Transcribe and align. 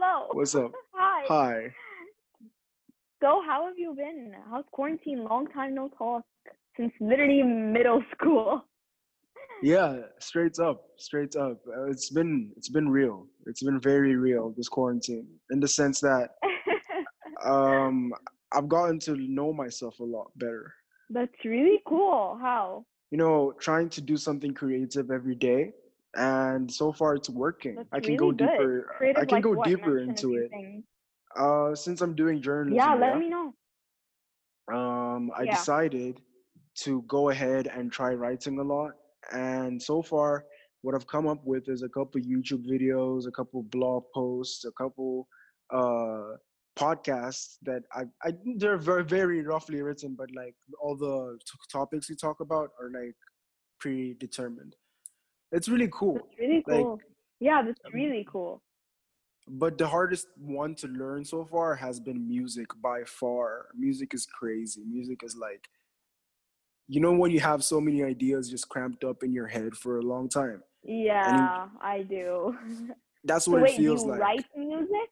Hello. 0.00 0.28
What's 0.32 0.54
up? 0.54 0.70
Hi. 0.94 1.24
Hi. 1.26 1.74
So, 3.20 3.42
how 3.44 3.66
have 3.66 3.76
you 3.76 3.94
been? 3.96 4.32
How's 4.48 4.64
quarantine? 4.70 5.24
Long 5.24 5.48
time 5.48 5.74
no 5.74 5.88
talk 5.98 6.22
since 6.76 6.92
literally 7.00 7.42
middle 7.42 8.00
school. 8.14 8.62
Yeah, 9.64 10.02
straight 10.20 10.60
up, 10.60 10.84
straight 10.98 11.34
up. 11.34 11.58
Uh, 11.66 11.90
It's 11.90 12.10
been 12.10 12.52
it's 12.56 12.68
been 12.68 12.88
real. 12.88 13.26
It's 13.46 13.62
been 13.64 13.80
very 13.80 14.14
real 14.14 14.54
this 14.56 14.68
quarantine 14.68 15.26
in 15.50 15.58
the 15.58 15.66
sense 15.66 16.00
that 16.00 16.30
um 17.44 18.12
I've 18.52 18.68
gotten 18.68 19.00
to 19.00 19.16
know 19.16 19.52
myself 19.52 19.98
a 19.98 20.04
lot 20.04 20.30
better. 20.36 20.72
That's 21.10 21.44
really 21.44 21.80
cool. 21.88 22.38
How? 22.40 22.84
You 23.10 23.18
know, 23.18 23.52
trying 23.58 23.88
to 23.90 24.00
do 24.00 24.16
something 24.16 24.54
creative 24.54 25.10
every 25.10 25.34
day 25.34 25.72
and 26.18 26.70
so 26.70 26.92
far 26.92 27.14
it's 27.14 27.30
working. 27.30 27.76
That's 27.76 27.88
I 27.92 28.00
can 28.00 28.16
really 28.16 28.18
go 28.18 28.32
good. 28.32 28.50
deeper 28.50 28.86
Creative 28.96 29.22
I 29.22 29.24
can 29.24 29.36
like 29.36 29.44
go 29.44 29.54
what? 29.54 29.68
deeper 29.68 29.94
Mention 29.96 30.10
into 30.14 30.36
it. 30.42 30.50
things. 30.50 30.84
Uh 31.36 31.74
since 31.74 32.00
I'm 32.00 32.14
doing 32.14 32.42
journalism, 32.42 32.76
Yeah, 32.76 32.94
let 32.94 33.12
yeah, 33.12 33.18
me 33.18 33.28
know. 33.28 33.54
um 34.72 35.30
I 35.36 35.44
Yeah. 35.44 35.54
decided 35.56 36.20
to 36.84 37.02
go 37.02 37.30
ahead 37.30 37.66
and 37.66 37.90
try 37.90 38.10
writing 38.14 38.58
a 38.58 38.62
lot. 38.62 38.92
And 39.32 39.82
so 39.82 40.02
far, 40.02 40.44
what 40.82 40.94
I've 40.94 41.06
come 41.06 41.26
up 41.26 41.42
with 41.44 41.68
is 41.68 41.82
a 41.82 41.88
couple 41.88 42.20
YouTube 42.20 42.64
videos, 42.74 43.26
a 43.26 43.32
couple 43.32 43.62
blog 43.64 44.04
posts, 44.14 44.64
a 44.64 44.72
couple 44.72 45.26
uh, 45.70 46.36
podcasts 46.78 47.56
that 47.62 47.82
I, 47.92 48.02
I 48.26 48.32
they're 48.58 48.78
very 48.78 49.04
very 49.04 49.42
roughly 49.42 49.82
written, 49.82 50.14
but 50.16 50.28
like 50.34 50.54
all 50.80 50.96
the 50.96 51.16
t- 51.48 51.58
topics 51.78 52.08
we 52.08 52.14
talk 52.16 52.38
about 52.40 52.70
are 52.80 52.90
like 53.00 53.16
predetermined. 53.80 54.74
It's 55.52 55.68
really 55.68 55.88
cool. 55.92 56.14
That's 56.14 56.38
really 56.38 56.64
Like, 56.66 56.80
cool. 56.80 57.00
yeah, 57.40 57.62
that's 57.62 57.80
um, 57.86 57.92
really 57.92 58.26
cool. 58.30 58.62
But 59.48 59.78
the 59.78 59.88
hardest 59.88 60.28
one 60.36 60.74
to 60.76 60.88
learn 60.88 61.24
so 61.24 61.44
far 61.44 61.74
has 61.74 61.98
been 62.00 62.28
music 62.28 62.66
by 62.82 63.04
far. 63.04 63.68
Music 63.74 64.12
is 64.12 64.26
crazy. 64.26 64.82
Music 64.84 65.22
is 65.24 65.36
like, 65.36 65.68
you 66.86 67.00
know, 67.00 67.12
when 67.12 67.30
you 67.30 67.40
have 67.40 67.64
so 67.64 67.80
many 67.80 68.02
ideas 68.04 68.50
just 68.50 68.68
cramped 68.68 69.04
up 69.04 69.22
in 69.22 69.32
your 69.32 69.46
head 69.46 69.74
for 69.74 69.98
a 69.98 70.02
long 70.02 70.28
time. 70.28 70.62
Yeah, 70.82 71.68
I 71.80 72.02
do. 72.02 72.56
That's 73.24 73.46
So 73.46 73.52
what 73.52 73.62
wait, 73.62 73.72
it 73.72 73.76
do 73.76 73.82
you 73.82 73.88
feels 73.90 74.04
like. 74.04 74.20
write 74.20 74.44
music? 74.56 75.10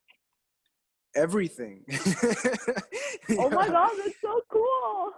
Everything. 1.14 1.84
Oh 3.38 3.50
my 3.50 3.66
god, 3.66 3.90
that's 3.98 4.14
so 4.22 4.40
cool. 4.48 5.12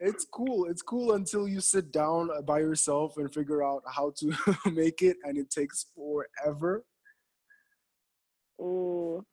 It's 0.00 0.24
cool. 0.24 0.64
It's 0.70 0.80
cool 0.80 1.12
until 1.12 1.46
you 1.46 1.60
sit 1.60 1.92
down 1.92 2.30
by 2.46 2.60
yourself 2.60 3.18
and 3.18 3.32
figure 3.32 3.62
out 3.62 3.82
how 3.86 4.12
to 4.18 4.32
make 4.72 5.02
it, 5.02 5.18
and 5.24 5.36
it 5.36 5.50
takes 5.50 5.86
forever. 5.94 6.84
Ooh. 8.60 9.24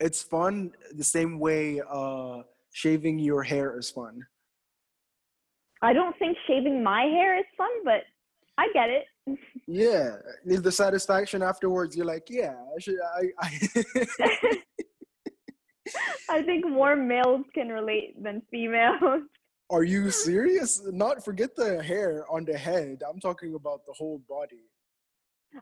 It's 0.00 0.22
fun 0.22 0.72
the 0.96 1.04
same 1.04 1.38
way 1.38 1.80
uh, 1.88 2.42
shaving 2.72 3.18
your 3.18 3.42
hair 3.42 3.78
is 3.78 3.90
fun. 3.90 4.26
I 5.82 5.92
don't 5.92 6.18
think 6.18 6.36
shaving 6.46 6.82
my 6.82 7.02
hair 7.02 7.38
is 7.38 7.44
fun, 7.56 7.70
but 7.84 8.02
I 8.58 8.68
get 8.72 8.90
it. 8.90 9.04
Yeah, 9.66 10.16
the 10.44 10.58
the 10.58 10.70
satisfaction 10.70 11.42
afterwards. 11.42 11.96
You're 11.96 12.04
like, 12.04 12.28
yeah, 12.28 12.54
I 12.76 12.78
should. 12.78 12.96
I. 13.00 13.22
I 13.40 14.06
I 16.36 16.42
think 16.42 16.68
more 16.68 16.94
males 16.96 17.46
can 17.54 17.68
relate 17.70 18.22
than 18.22 18.42
females. 18.50 19.22
Are 19.70 19.84
you 19.84 20.10
serious? 20.26 20.82
Not 20.86 21.24
forget 21.24 21.56
the 21.56 21.82
hair 21.82 22.24
on 22.30 22.44
the 22.44 22.56
head. 22.56 23.02
I'm 23.08 23.20
talking 23.20 23.54
about 23.54 23.84
the 23.86 23.92
whole 23.92 24.20
body. 24.28 24.64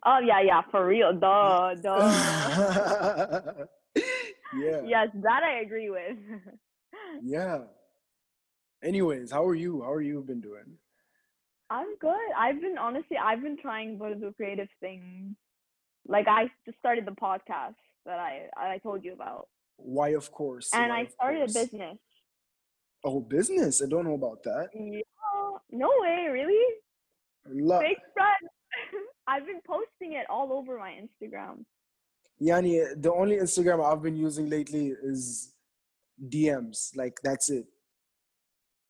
Oh 0.06 0.18
yeah, 0.24 0.40
yeah, 0.40 0.62
for 0.70 0.86
real. 0.86 1.12
Duh, 1.12 1.74
duh. 1.82 3.52
yeah. 4.56 4.80
yes, 4.86 5.08
that 5.22 5.42
I 5.42 5.60
agree 5.60 5.90
with. 5.90 6.16
Yeah. 7.22 7.64
Anyways, 8.82 9.30
how 9.30 9.44
are 9.46 9.54
you? 9.54 9.82
How 9.82 9.92
are 9.92 10.00
you 10.00 10.22
been 10.22 10.40
doing? 10.40 10.78
I'm 11.70 11.96
good. 11.98 12.28
I've 12.38 12.60
been 12.60 12.78
honestly, 12.78 13.16
I've 13.16 13.42
been 13.42 13.56
trying 13.60 13.98
to 13.98 14.14
do 14.14 14.32
creative 14.36 14.68
things. 14.80 15.36
Like 16.06 16.26
I 16.26 16.50
just 16.66 16.78
started 16.78 17.06
the 17.06 17.12
podcast 17.12 17.76
that 18.06 18.18
I 18.18 18.48
I 18.56 18.78
told 18.78 19.04
you 19.04 19.12
about, 19.12 19.48
Why, 19.76 20.10
of 20.10 20.32
course. 20.32 20.70
and 20.74 20.90
why, 20.90 20.98
I 20.98 21.00
of 21.02 21.10
started 21.12 21.36
a 21.36 21.52
course. 21.52 21.52
Business. 23.02 23.14
Oh, 23.14 23.20
business. 23.20 23.82
I 23.82 23.86
don't 23.88 24.04
know 24.04 24.14
about 24.14 24.42
that. 24.44 24.68
Yeah. 24.74 25.02
No 25.70 25.90
way, 26.00 26.28
really? 26.30 26.64
La- 27.46 27.80
Fake 27.80 27.98
friend. 28.12 28.50
I've 29.26 29.46
been 29.46 29.60
posting 29.66 30.12
it 30.14 30.26
all 30.28 30.52
over 30.52 30.78
my 30.78 30.92
Instagram. 30.92 31.64
Yani, 32.40 33.00
the 33.00 33.12
only 33.12 33.36
Instagram 33.36 33.84
I've 33.84 34.02
been 34.02 34.16
using 34.16 34.48
lately 34.50 34.94
is 35.02 35.52
DMs. 36.28 36.96
Like, 36.96 37.18
that's 37.22 37.50
it. 37.50 37.66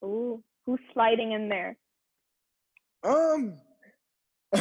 Ooh, 0.04 0.42
who's 0.66 0.80
sliding 0.92 1.32
in 1.32 1.48
there? 1.48 1.76
Um. 3.04 3.58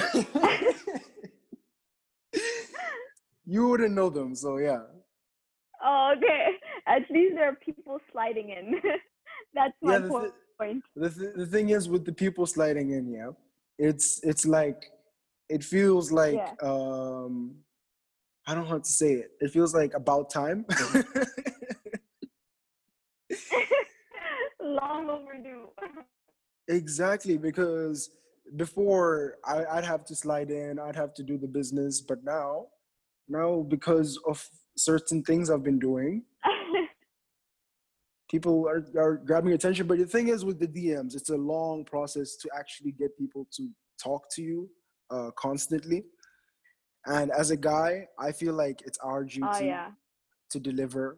you 3.46 3.68
wouldn't 3.68 3.94
know 3.94 4.10
them, 4.10 4.36
so 4.36 4.58
yeah. 4.58 4.84
Oh, 5.84 6.14
okay. 6.18 6.48
At 6.88 7.10
least 7.10 7.36
there 7.36 7.50
are 7.50 7.56
people 7.56 8.00
sliding 8.12 8.50
in. 8.50 8.76
That's 9.54 9.74
my 9.82 9.94
Yeah, 9.94 10.00
the 10.00 10.10
po- 10.10 10.32
point. 10.60 10.84
The, 10.96 11.10
th- 11.10 11.36
the 11.36 11.46
thing 11.46 11.70
is 11.70 11.90
with 11.90 12.06
the 12.06 12.14
people 12.14 12.46
sliding 12.46 12.92
in, 12.92 13.12
yeah, 13.12 13.32
it's 13.78 14.20
it's 14.24 14.46
like 14.46 14.92
it 15.50 15.64
feels 15.64 16.12
like 16.12 16.36
Yeah. 16.36 16.54
um 16.62 17.56
I 18.48 18.56
don't 18.56 18.64
know 18.64 18.72
how 18.72 18.80
to 18.80 18.90
say 18.90 19.14
it. 19.14 19.32
It 19.40 19.52
feels 19.52 19.74
like 19.76 19.94
about 19.94 20.30
time. 20.32 20.66
Long 24.60 25.10
overdue. 25.10 25.68
exactly 26.68 27.38
because 27.38 28.10
before 28.56 29.38
I, 29.46 29.66
I'd 29.66 29.84
have 29.86 30.06
to 30.06 30.16
slide 30.16 30.50
in, 30.52 30.80
I'd 30.80 30.96
have 30.96 31.14
to 31.16 31.24
do 31.24 31.38
the 31.38 31.48
business, 31.48 32.02
but 32.02 32.24
now 32.24 32.68
now 33.28 33.62
because 33.62 34.20
of 34.28 34.46
certain 34.78 35.24
things 35.24 35.50
I've 35.50 35.64
been 35.64 35.80
doing, 35.80 36.24
people 38.32 38.66
are, 38.68 38.86
are 38.98 39.18
grabbing 39.18 39.52
attention. 39.52 39.86
But 39.86 39.98
the 39.98 40.06
thing 40.06 40.30
is 40.30 40.46
with 40.46 40.60
the 40.60 40.68
DMs, 40.68 41.16
it's 41.16 41.30
a 41.30 41.36
long 41.36 41.84
process 41.84 42.38
to 42.38 42.50
actually 42.58 42.94
get 42.94 43.18
people 43.18 43.46
to 43.58 43.70
talk 44.02 44.24
to 44.36 44.42
you 44.42 44.70
uh, 45.12 45.32
constantly. 45.36 46.06
And 47.06 47.32
as 47.32 47.52
a 47.52 47.58
guy, 47.58 48.08
I 48.18 48.32
feel 48.32 48.54
like 48.54 48.82
it's 48.86 48.98
our 49.00 49.26
duty 49.26 49.42
oh 49.44 49.60
yeah. 49.60 49.90
to 50.52 50.60
deliver. 50.60 51.18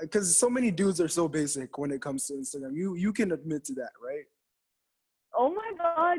Because 0.00 0.36
so 0.36 0.50
many 0.50 0.70
dudes 0.70 1.00
are 1.00 1.08
so 1.08 1.28
basic 1.28 1.78
when 1.78 1.90
it 1.92 2.02
comes 2.02 2.26
to 2.26 2.34
Instagram. 2.34 2.74
You 2.74 2.96
you 2.96 3.12
can 3.14 3.32
admit 3.32 3.64
to 3.66 3.74
that, 3.74 3.92
right? 4.04 4.24
Oh 5.34 5.54
my 5.54 5.70
god. 5.78 6.18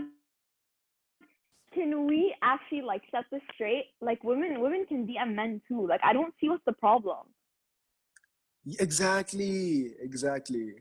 Can 1.74 2.08
we 2.08 2.36
actually 2.42 2.82
like 2.82 3.04
set 3.12 3.26
this 3.32 3.42
straight? 3.54 3.86
Like 4.02 4.24
women 4.24 4.62
women 4.62 4.86
can 4.88 5.06
DM 5.06 5.36
men 5.36 5.62
too. 5.68 5.86
Like 5.88 6.02
I 6.04 6.12
don't 6.12 6.34
see 6.42 6.50
what's 6.50 6.66
the 6.66 6.74
problem. 6.74 7.28
Exactly, 8.80 9.94
exactly. 10.00 10.74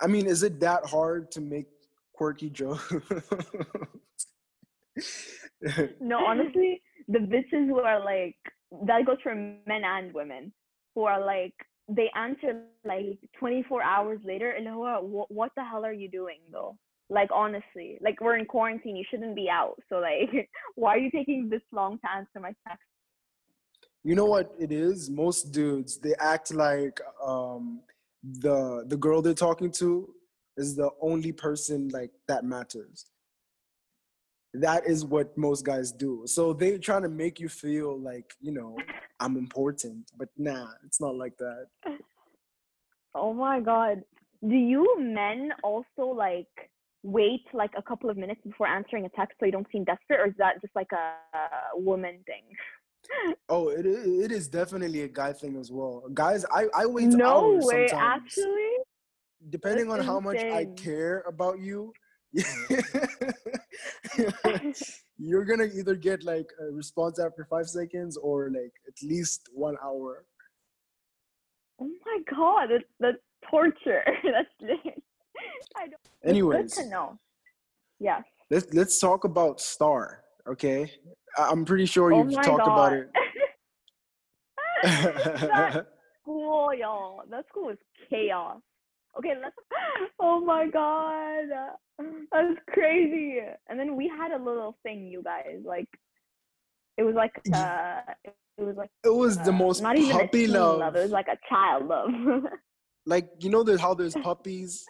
I 0.00 0.06
mean, 0.08 0.26
is 0.26 0.42
it 0.42 0.60
that 0.60 0.84
hard 0.86 1.30
to 1.32 1.40
make 1.40 1.66
quirky 2.12 2.50
jokes? 2.50 2.92
No, 6.00 6.18
honestly, 6.26 6.82
the 7.08 7.18
bitches 7.18 7.66
who 7.66 7.80
are 7.80 8.04
like 8.04 8.36
that 8.86 9.06
goes 9.06 9.18
for 9.22 9.34
men 9.34 9.84
and 9.84 10.12
women 10.12 10.52
who 10.94 11.04
are 11.04 11.24
like 11.24 11.54
they 11.88 12.10
answer 12.16 12.62
like 12.84 13.18
24 13.38 13.82
hours 13.82 14.18
later 14.24 14.50
and 14.50 14.66
what 14.76 15.30
what 15.30 15.52
the 15.56 15.64
hell 15.64 15.84
are 15.84 15.92
you 15.92 16.10
doing 16.10 16.40
though? 16.50 16.76
Like 17.08 17.30
honestly, 17.32 17.98
like 18.00 18.20
we're 18.20 18.36
in 18.36 18.46
quarantine, 18.46 18.96
you 18.96 19.04
shouldn't 19.10 19.36
be 19.36 19.48
out. 19.50 19.76
So 19.88 19.96
like 19.96 20.48
why 20.74 20.94
are 20.94 20.98
you 20.98 21.10
taking 21.10 21.48
this 21.48 21.62
long 21.72 21.98
to 22.00 22.10
answer 22.10 22.40
my 22.40 22.52
text? 22.66 22.82
You 24.06 24.14
know 24.14 24.24
what 24.24 24.54
it 24.56 24.70
is? 24.70 25.10
Most 25.10 25.50
dudes 25.50 25.98
they 25.98 26.14
act 26.20 26.54
like 26.54 27.00
um, 27.20 27.80
the 28.22 28.84
the 28.86 28.96
girl 28.96 29.20
they're 29.20 29.34
talking 29.34 29.72
to 29.72 30.08
is 30.56 30.76
the 30.76 30.90
only 31.02 31.32
person 31.32 31.88
like 31.88 32.12
that 32.28 32.44
matters. 32.44 33.06
That 34.54 34.86
is 34.86 35.04
what 35.04 35.36
most 35.36 35.64
guys 35.66 35.90
do. 35.90 36.22
So 36.26 36.52
they're 36.52 36.78
trying 36.78 37.02
to 37.02 37.08
make 37.08 37.40
you 37.40 37.48
feel 37.48 37.98
like 37.98 38.32
you 38.40 38.52
know 38.52 38.76
I'm 39.18 39.36
important, 39.36 40.12
but 40.16 40.28
nah, 40.38 40.68
it's 40.84 41.00
not 41.00 41.16
like 41.16 41.36
that. 41.38 41.66
Oh 43.12 43.34
my 43.34 43.58
god. 43.58 44.04
Do 44.46 44.54
you 44.54 44.86
men 45.00 45.50
also 45.64 46.04
like 46.14 46.70
wait 47.02 47.44
like 47.52 47.72
a 47.76 47.82
couple 47.82 48.08
of 48.08 48.16
minutes 48.16 48.40
before 48.44 48.68
answering 48.68 49.04
a 49.04 49.08
text 49.10 49.36
so 49.40 49.46
you 49.46 49.52
don't 49.52 49.66
seem 49.72 49.82
desperate 49.82 50.20
or 50.20 50.26
is 50.26 50.34
that 50.38 50.60
just 50.60 50.76
like 50.76 50.92
a, 50.92 51.38
a 51.74 51.80
woman 51.80 52.18
thing? 52.24 52.44
Oh, 53.48 53.68
it 53.68 53.86
it 53.86 54.32
is 54.32 54.48
definitely 54.48 55.02
a 55.02 55.08
guy 55.08 55.32
thing 55.32 55.56
as 55.56 55.70
well. 55.70 56.02
Guys, 56.12 56.44
I 56.50 56.66
I 56.74 56.86
wait 56.86 57.08
no 57.08 57.26
hours 57.26 57.64
way, 57.64 57.86
sometimes. 57.88 58.24
actually. 58.26 58.72
Depending 59.50 59.90
on 59.90 59.98
That's 59.98 60.08
how 60.08 60.18
much 60.18 60.38
I 60.38 60.66
care 60.76 61.22
about 61.28 61.60
you, 61.60 61.92
you're 65.18 65.44
gonna 65.44 65.68
either 65.74 65.94
get 65.94 66.24
like 66.24 66.50
a 66.60 66.64
response 66.72 67.20
after 67.20 67.44
five 67.48 67.68
seconds 67.68 68.16
or 68.16 68.50
like 68.50 68.72
at 68.88 69.00
least 69.02 69.48
one 69.52 69.76
hour. 69.82 70.24
Oh 71.80 71.90
my 72.04 72.18
god, 72.28 72.68
that's 72.70 72.84
that's 72.98 73.18
torture. 73.48 74.02
that's 74.24 74.48
I 75.76 75.88
don't. 75.88 76.00
Anyways, 76.24 76.74
good 76.74 76.84
to 76.84 76.88
know. 76.88 77.18
Yes. 78.00 78.24
Let's 78.50 78.72
let's 78.74 78.98
talk 78.98 79.24
about 79.24 79.60
Star. 79.60 80.22
Okay, 80.48 80.90
I'm 81.38 81.64
pretty 81.64 81.86
sure 81.86 82.12
Oh 82.12 82.18
you've 82.18 82.32
my 82.32 82.42
talked 82.42 82.66
about 82.66 82.92
it. 82.92 83.10
that 84.82 85.86
school, 86.22 86.74
y'all. 86.74 87.22
That 87.30 87.46
school 87.48 87.66
was 87.66 87.76
chaos. 88.10 88.60
Okay, 89.18 89.34
let's. 89.42 89.56
Oh 90.18 90.40
my 90.40 90.66
god, 90.66 91.44
that's 91.98 92.58
crazy. 92.70 93.38
And 93.68 93.78
then 93.78 93.96
we 93.96 94.08
had 94.08 94.32
a 94.32 94.42
little 94.42 94.76
thing, 94.82 95.06
you 95.06 95.22
guys. 95.22 95.60
Like, 95.64 95.88
it 96.96 97.02
was 97.02 97.14
like 97.14 97.32
uh, 97.54 98.00
it 98.24 98.62
was 98.62 98.76
like 98.76 98.90
it 99.04 99.14
was 99.14 99.36
the 99.38 99.50
uh, 99.50 99.52
most 99.52 99.82
not 99.82 99.98
even 99.98 100.16
a 100.16 100.20
puppy 100.20 100.46
teen 100.46 100.52
love. 100.54 100.96
It 100.96 101.02
was 101.02 101.10
like 101.10 101.28
a 101.28 101.36
child 101.48 101.86
love. 101.86 102.10
like 103.06 103.28
you 103.38 103.50
know 103.50 103.62
there's 103.62 103.80
how 103.80 103.94
there's 103.94 104.14
puppies 104.14 104.84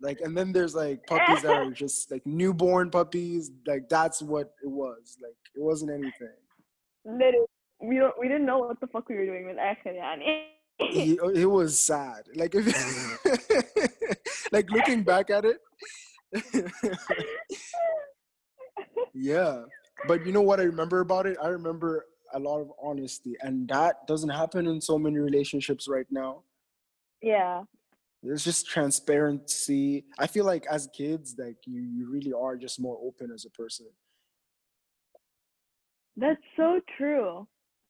like 0.00 0.20
and 0.20 0.36
then 0.36 0.52
there's 0.52 0.74
like 0.74 1.04
puppies 1.06 1.42
that 1.42 1.52
are 1.52 1.70
just 1.70 2.10
like 2.10 2.24
newborn 2.26 2.90
puppies 2.90 3.50
like 3.66 3.88
that's 3.88 4.20
what 4.20 4.52
was 4.84 5.18
like 5.22 5.36
it 5.54 5.62
wasn't 5.62 5.90
anything. 5.90 6.36
Literally, 7.04 7.46
we 7.82 7.96
don't 7.98 8.14
we 8.18 8.28
didn't 8.28 8.46
know 8.46 8.58
what 8.58 8.80
the 8.80 8.86
fuck 8.86 9.08
we 9.08 9.16
were 9.16 9.26
doing 9.26 9.46
with 9.46 9.56
Akhil 9.56 9.94
yani. 9.96 10.44
it, 10.78 11.18
it 11.36 11.46
was 11.46 11.78
sad. 11.78 12.22
Like 12.34 12.54
if 12.54 12.64
like 14.52 14.70
looking 14.70 15.02
back 15.02 15.30
at 15.30 15.44
it 15.44 15.58
yeah. 19.14 19.62
But 20.06 20.26
you 20.26 20.32
know 20.32 20.42
what 20.42 20.60
i 20.60 20.64
remember 20.64 21.00
about 21.00 21.26
it? 21.26 21.36
I 21.42 21.48
remember 21.48 22.06
a 22.32 22.38
lot 22.38 22.60
of 22.60 22.72
honesty 22.82 23.36
and 23.42 23.68
that 23.68 24.06
doesn't 24.06 24.30
happen 24.30 24.66
in 24.66 24.80
so 24.80 24.98
many 24.98 25.18
relationships 25.18 25.86
right 25.88 26.06
now. 26.10 26.42
Yeah. 27.22 27.62
there's 28.22 28.44
just 28.44 28.66
transparency. 28.66 30.04
I 30.18 30.26
feel 30.26 30.44
like 30.44 30.66
as 30.66 30.88
kids 30.94 31.36
like 31.38 31.58
you, 31.66 31.80
you 31.82 32.10
really 32.10 32.32
are 32.32 32.56
just 32.56 32.80
more 32.80 32.98
open 33.02 33.30
as 33.32 33.44
a 33.44 33.50
person 33.50 33.86
That's 36.16 36.40
so 36.56 36.80
true. 36.96 37.46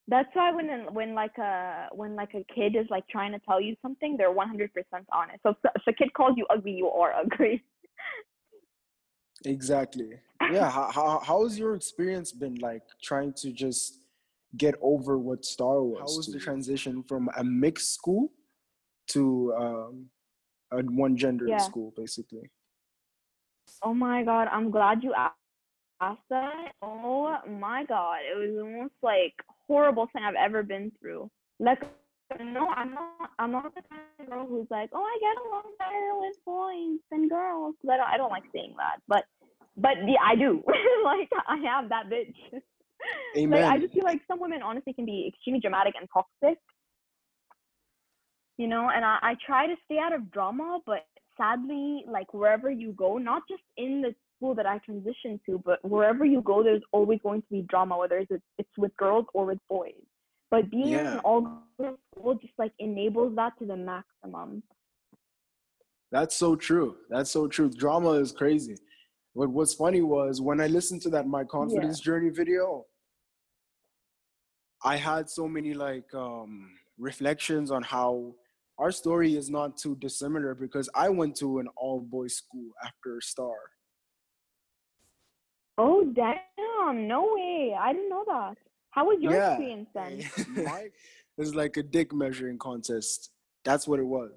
That's 0.07 0.29
why 0.35 0.53
when 0.53 0.69
when 0.93 1.15
like 1.15 1.37
a 1.39 1.89
when 1.93 2.15
like 2.15 2.35
a 2.35 2.45
kid 2.55 2.77
is 2.77 2.87
like 2.91 3.07
trying 3.09 3.33
to 3.33 3.39
tell 3.39 3.61
you 3.61 3.75
something, 3.81 4.17
they're 4.17 4.33
one 4.33 4.49
hundred 4.49 4.73
percent 4.75 5.07
honest. 5.13 5.43
So 5.43 5.51
if, 5.51 5.57
if 5.77 5.83
a 5.87 5.93
kid 5.93 6.13
calls 6.13 6.35
you 6.37 6.47
ugly, 6.51 6.73
you 6.73 6.89
are 6.89 7.13
ugly. 7.15 7.65
exactly 9.45 10.21
yeah 10.53 10.71
how, 10.71 10.91
how, 10.91 11.21
how's 11.23 11.59
your 11.59 11.75
experience 11.75 12.33
been 12.33 12.55
like 12.57 12.83
trying 13.03 13.33
to 13.33 13.51
just 13.51 13.99
get 14.57 14.75
over 14.81 15.19
what 15.19 15.45
star 15.45 15.83
was 15.83 15.99
how 15.99 16.05
was 16.05 16.27
the 16.33 16.39
transition 16.39 17.03
from 17.03 17.29
a 17.37 17.45
mixed 17.45 17.95
school 17.95 18.31
to 19.09 19.53
um 19.59 20.07
a 20.73 20.83
one 20.83 21.17
gender 21.17 21.49
Yeah. 21.49 21.59
school 21.59 21.93
basically 21.97 22.51
Oh 23.83 23.93
my 23.93 24.23
god, 24.23 24.49
I'm 24.51 24.71
glad 24.71 25.03
you 25.03 25.13
a- 26.05 26.11
asked 26.11 26.29
that. 26.31 26.73
Oh 26.83 27.39
my 27.49 27.85
god, 27.85 28.19
it 28.31 28.37
was 28.37 28.55
the 28.57 28.65
most 28.65 28.95
like 29.03 29.35
horrible 29.67 30.09
thing 30.13 30.23
I've 30.25 30.35
ever 30.35 30.63
been 30.63 30.93
through. 31.01 31.31
Like, 31.61 31.83
no, 32.39 32.69
I'm 32.69 32.95
not. 32.95 33.31
I'm 33.39 33.53
not 33.53 33.75
the 33.75 33.83
kind 33.89 34.03
of 34.21 34.31
girl 34.31 34.47
who's 34.47 34.67
like, 34.71 34.91
oh, 34.93 35.03
I 35.03 35.19
get 35.21 35.45
along 35.47 35.65
better 35.79 36.13
with 36.21 36.37
boys 36.45 37.01
than 37.11 37.29
girls. 37.29 37.75
I 37.91 37.97
don't. 37.97 38.09
I 38.09 38.17
don't 38.17 38.31
like 38.31 38.45
saying 38.53 38.75
that, 38.79 39.01
but 39.09 39.25
but 39.77 39.97
yeah, 40.07 40.23
I 40.25 40.37
do. 40.37 40.63
like, 41.05 41.31
I 41.49 41.57
am 41.79 41.89
that 41.89 42.07
bitch. 42.11 42.35
amen 43.37 43.63
Like, 43.63 43.73
I 43.73 43.79
just 43.79 43.93
feel 43.93 44.05
like 44.05 44.21
some 44.29 44.41
women 44.41 44.63
honestly 44.63 44.93
can 44.93 45.05
be 45.05 45.27
extremely 45.29 45.61
dramatic 45.61 45.95
and 45.99 46.09
toxic. 46.13 46.59
You 48.57 48.69
know, 48.69 48.89
and 48.95 49.05
I, 49.05 49.19
I 49.21 49.35
try 49.45 49.67
to 49.67 49.75
stay 49.85 49.99
out 49.99 50.13
of 50.13 50.31
drama, 50.31 50.79
but 50.87 51.05
sadly, 51.37 52.05
like 52.09 52.33
wherever 52.33 52.71
you 52.71 52.93
go, 52.93 53.19
not 53.19 53.43
just 53.49 53.63
in 53.77 54.01
the 54.01 54.15
school 54.37 54.55
that 54.55 54.67
I 54.67 54.81
transitioned 54.89 55.41
to, 55.47 55.63
but 55.65 55.79
wherever 55.85 56.25
you 56.25 56.43
go, 56.43 56.63
there's 56.63 56.83
always 56.93 57.21
going 57.23 57.43
to 57.43 57.49
be 57.51 57.63
drama, 57.63 57.99
whether 57.99 58.19
it's 58.19 58.31
it's 58.59 58.69
with 58.79 58.97
girls 58.97 59.27
or 59.35 59.47
with 59.47 59.59
boys. 59.69 59.93
But 60.51 60.71
being 60.71 60.89
in 60.89 60.93
Yeah. 60.93 61.13
an 61.15 61.19
all 61.21 61.63
girls 61.79 61.99
school 62.13 62.35
just 62.35 62.55
like 62.59 62.73
enables 62.79 63.35
that 63.37 63.59
to 63.59 63.67
the 63.67 63.77
maximum. 63.77 64.63
That's 66.13 66.37
so 66.37 66.55
true. 66.55 66.97
That's 67.11 67.31
so 67.31 67.49
true. 67.49 67.71
Drama 67.71 68.11
is 68.13 68.31
crazy. 68.33 68.77
But 69.35 69.51
what's 69.51 69.75
funny 69.75 70.01
was 70.01 70.41
when 70.41 70.61
I 70.61 70.69
listened 70.69 71.03
to 71.03 71.11
that 71.11 71.27
My 71.27 71.43
Confidence 71.43 71.99
Journey 71.99 72.31
video, 72.31 72.85
I 74.85 74.97
had 74.97 75.29
so 75.29 75.49
many 75.49 75.75
like 75.75 76.13
um 76.15 76.71
reflections 76.99 77.71
on 77.73 77.83
how 77.83 78.35
our 78.79 78.93
story 78.93 79.37
is 79.37 79.51
not 79.51 79.77
too 79.77 79.97
dissimilar 80.01 80.55
because 80.55 80.89
I 80.95 81.09
went 81.09 81.37
to 81.37 81.59
an 81.59 81.69
all 81.77 82.01
boys 82.01 82.37
school 82.37 82.71
after 82.85 83.21
Star. 83.21 83.57
Oh 85.77 86.05
damn! 86.15 87.09
No 87.09 87.35
way! 87.35 87.77
I 87.79 87.93
didn't 87.93 88.09
know 88.09 88.25
that. 88.27 88.57
How 88.91 89.07
was 89.07 89.19
your 89.21 89.33
Yeah. 89.33 89.51
experience 89.51 89.89
then? 89.95 90.25
It 91.37 91.41
was 91.41 91.55
like 91.55 91.77
a 91.77 91.83
dick 91.83 92.13
measuring 92.13 92.59
contest. 92.59 93.31
That's 93.65 93.89
what 93.89 93.99
it 93.99 94.05
was. 94.07 94.31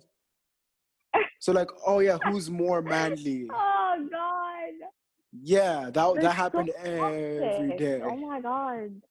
So 1.40 1.52
like, 1.52 1.70
oh 1.86 2.00
yeah, 2.00 2.18
who's 2.18 2.50
more 2.50 2.82
manly? 2.82 3.48
Oh 3.54 4.08
god! 4.12 4.90
Yeah, 5.32 5.90
that 5.92 5.94
That's 5.94 6.18
that 6.24 6.34
happened 6.36 6.70
every 6.84 7.68
toxic. 7.68 7.78
day. 7.78 8.02
Oh 8.04 8.16
my 8.18 8.42
god. 8.42 9.02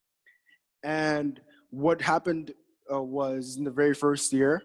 And 0.82 1.40
what 1.70 2.00
happened 2.02 2.52
uh, 2.92 3.02
was 3.02 3.56
in 3.56 3.64
the 3.64 3.70
very 3.70 3.94
first 3.94 4.32
year, 4.32 4.62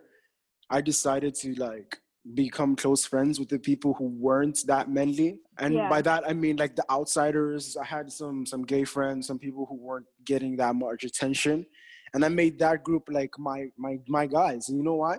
I 0.69 0.81
decided 0.81 1.35
to 1.35 1.53
like 1.55 2.00
become 2.35 2.75
close 2.75 3.03
friends 3.05 3.39
with 3.39 3.49
the 3.49 3.57
people 3.59 3.93
who 3.95 4.05
weren't 4.05 4.59
that 4.67 4.89
manly. 4.89 5.39
And 5.57 5.73
Yeah. 5.73 5.89
by 5.89 6.01
that 6.03 6.23
I 6.27 6.33
mean 6.33 6.57
like 6.57 6.75
the 6.75 6.85
outsiders. 6.91 7.75
I 7.77 7.85
had 7.85 8.11
some 8.11 8.45
some 8.45 8.63
gay 8.63 8.83
friends, 8.83 9.27
some 9.27 9.39
people 9.39 9.65
who 9.65 9.75
weren't 9.75 10.05
getting 10.25 10.55
that 10.57 10.75
much 10.75 11.03
attention, 11.03 11.65
and 12.13 12.23
I 12.23 12.29
made 12.29 12.59
that 12.59 12.83
group 12.83 13.03
like 13.09 13.31
my 13.39 13.67
my 13.77 13.99
my 14.07 14.25
guys. 14.27 14.69
And 14.69 14.77
you 14.77 14.83
know 14.83 14.95
why? 14.95 15.17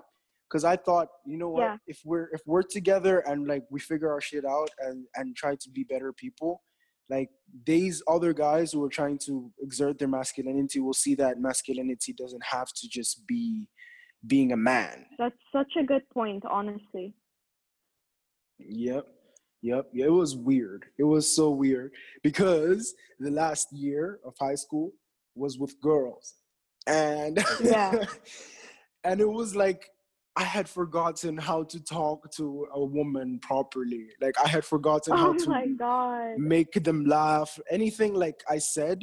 Because 0.48 0.64
I 0.64 0.76
thought, 0.76 1.08
you 1.26 1.38
know 1.38 1.48
what? 1.50 1.62
Yeah. 1.62 1.76
If 1.86 2.00
we're 2.04 2.28
if 2.32 2.42
we're 2.46 2.62
together 2.62 3.18
and 3.20 3.48
like 3.48 3.64
we 3.70 3.80
figure 3.80 4.10
our 4.12 4.20
shit 4.20 4.44
out 4.44 4.70
and 4.78 5.06
and 5.16 5.34
try 5.34 5.56
to 5.56 5.70
be 5.70 5.82
better 5.84 6.12
people, 6.12 6.62
like 7.10 7.30
these 7.66 8.00
other 8.06 8.32
guys 8.32 8.72
who 8.72 8.84
are 8.84 8.88
trying 9.00 9.18
to 9.26 9.50
exert 9.60 9.98
their 9.98 10.08
masculinity 10.08 10.78
will 10.78 10.92
see 11.04 11.14
that 11.16 11.40
masculinity 11.40 12.12
doesn't 12.12 12.44
have 12.44 12.68
to 12.80 12.88
just 12.88 13.26
be 13.26 13.68
being 14.26 14.52
a 14.52 14.56
man. 14.56 15.06
That's 15.18 15.36
such 15.52 15.72
a 15.78 15.82
good 15.84 16.08
point, 16.10 16.44
honestly. 16.48 17.14
Yep. 18.58 19.06
Yep. 19.62 19.90
Yeah, 19.92 20.06
it 20.06 20.12
was 20.12 20.36
weird. 20.36 20.86
It 20.98 21.04
was 21.04 21.34
so 21.34 21.50
weird 21.50 21.92
because 22.22 22.94
the 23.20 23.30
last 23.30 23.72
year 23.72 24.18
of 24.24 24.34
high 24.40 24.56
school 24.56 24.92
was 25.34 25.58
with 25.58 25.80
girls. 25.80 26.34
And 26.86 27.38
Yeah. 27.62 28.04
and 29.04 29.20
it 29.20 29.28
was 29.28 29.54
like 29.54 29.88
I 30.34 30.44
had 30.44 30.68
forgotten 30.68 31.36
how 31.36 31.62
to 31.64 31.78
talk 31.84 32.30
to 32.32 32.66
a 32.72 32.82
woman 32.84 33.38
properly. 33.40 34.08
Like 34.20 34.34
I 34.42 34.48
had 34.48 34.64
forgotten 34.64 35.16
how 35.16 35.30
Oh 35.30 35.34
to 35.34 35.74
god. 35.78 36.38
make 36.38 36.72
them 36.72 37.04
laugh. 37.04 37.58
Anything 37.70 38.14
like 38.14 38.42
I 38.48 38.58
said 38.58 39.02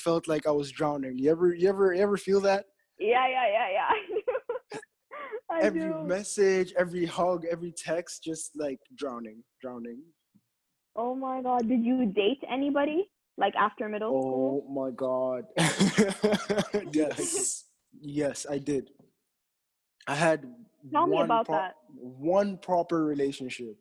felt 0.00 0.26
like 0.26 0.46
I 0.46 0.50
was 0.50 0.72
drowning. 0.72 1.18
You 1.18 1.30
ever 1.30 1.54
you 1.54 1.68
ever 1.68 1.92
you 1.94 2.02
ever 2.02 2.16
feel 2.16 2.40
that? 2.40 2.64
Yeah, 2.98 3.28
yeah. 3.28 3.46
I 5.56 5.60
every 5.62 5.80
do. 5.80 6.02
message, 6.04 6.72
every 6.76 7.06
hug, 7.06 7.44
every 7.50 7.72
text, 7.72 8.22
just 8.22 8.50
like 8.56 8.78
drowning, 8.96 9.42
drowning. 9.62 10.02
Oh 10.94 11.14
my 11.14 11.42
god. 11.42 11.68
Did 11.68 11.84
you 11.84 12.06
date 12.06 12.42
anybody? 12.50 13.10
Like 13.38 13.54
after 13.56 13.88
middle 13.88 14.12
Oh 14.14 14.20
school? 14.22 14.66
my 14.72 14.90
god. 14.90 15.44
yes. 16.92 17.64
Yes, 18.00 18.46
I 18.50 18.58
did. 18.58 18.90
I 20.06 20.14
had 20.14 20.46
Tell 20.92 21.06
me 21.06 21.20
about 21.20 21.46
pro- 21.46 21.56
that. 21.56 21.74
one 21.94 22.58
proper 22.58 23.04
relationship. 23.04 23.76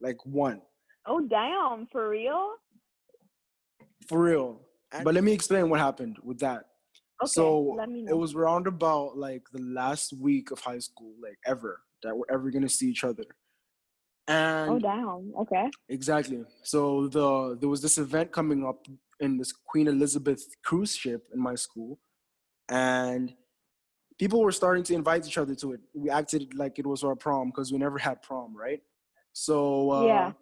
Like 0.00 0.18
one. 0.24 0.60
Oh 1.06 1.20
damn, 1.26 1.86
for 1.90 2.08
real? 2.08 2.52
For 4.08 4.22
real. 4.22 4.60
But 5.04 5.14
let 5.14 5.24
me 5.24 5.32
explain 5.32 5.68
what 5.68 5.80
happened 5.80 6.16
with 6.22 6.38
that. 6.40 6.64
Okay, 7.20 7.30
so 7.30 7.74
let 7.76 7.88
me 7.88 8.02
know. 8.02 8.12
it 8.12 8.16
was 8.16 8.34
around 8.34 8.66
about 8.66 9.16
like 9.16 9.42
the 9.52 9.60
last 9.62 10.12
week 10.12 10.50
of 10.50 10.60
high 10.60 10.78
school, 10.78 11.12
like 11.20 11.38
ever, 11.46 11.82
that 12.02 12.16
we're 12.16 12.30
ever 12.32 12.50
gonna 12.50 12.68
see 12.68 12.88
each 12.88 13.02
other. 13.04 13.24
And 14.28 14.70
Oh 14.70 14.78
damn. 14.78 15.32
Okay. 15.40 15.68
Exactly. 15.88 16.44
So 16.62 17.08
the 17.08 17.56
there 17.58 17.68
was 17.68 17.82
this 17.82 17.98
event 17.98 18.30
coming 18.30 18.64
up 18.64 18.86
in 19.20 19.36
this 19.36 19.52
Queen 19.52 19.88
Elizabeth 19.88 20.44
cruise 20.62 20.94
ship 20.94 21.26
in 21.34 21.40
my 21.40 21.56
school, 21.56 21.98
and 22.68 23.34
people 24.18 24.40
were 24.42 24.52
starting 24.52 24.84
to 24.84 24.94
invite 24.94 25.26
each 25.26 25.38
other 25.38 25.54
to 25.56 25.72
it. 25.72 25.80
We 25.94 26.10
acted 26.10 26.54
like 26.54 26.78
it 26.78 26.86
was 26.86 27.02
our 27.02 27.16
prom 27.16 27.48
because 27.48 27.72
we 27.72 27.78
never 27.78 27.98
had 27.98 28.22
prom, 28.22 28.56
right? 28.56 28.80
So 29.32 29.90
uh, 29.90 30.04
Yeah. 30.04 30.32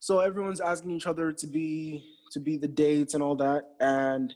so 0.00 0.20
everyone's 0.20 0.60
asking 0.60 0.90
each 0.90 1.06
other 1.06 1.32
to 1.32 1.46
be 1.46 2.04
to 2.32 2.40
be 2.40 2.56
the 2.58 2.68
dates 2.68 3.14
and 3.14 3.22
all 3.22 3.36
that, 3.36 3.62
and 3.80 4.34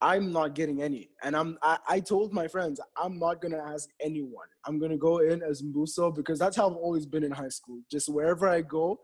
I'm 0.00 0.32
not 0.32 0.54
getting 0.54 0.80
any. 0.82 1.10
And 1.22 1.36
I'm 1.36 1.58
I, 1.62 1.78
I 1.88 2.00
told 2.00 2.32
my 2.32 2.46
friends 2.46 2.80
I'm 2.96 3.18
not 3.18 3.40
gonna 3.40 3.58
ask 3.58 3.88
anyone. 4.00 4.46
I'm 4.64 4.78
gonna 4.78 4.96
go 4.96 5.18
in 5.18 5.42
as 5.42 5.62
Mbuso 5.62 6.14
because 6.14 6.38
that's 6.38 6.56
how 6.56 6.70
I've 6.70 6.76
always 6.76 7.06
been 7.06 7.24
in 7.24 7.32
high 7.32 7.48
school. 7.48 7.80
Just 7.90 8.08
wherever 8.08 8.48
I 8.48 8.62
go, 8.62 9.00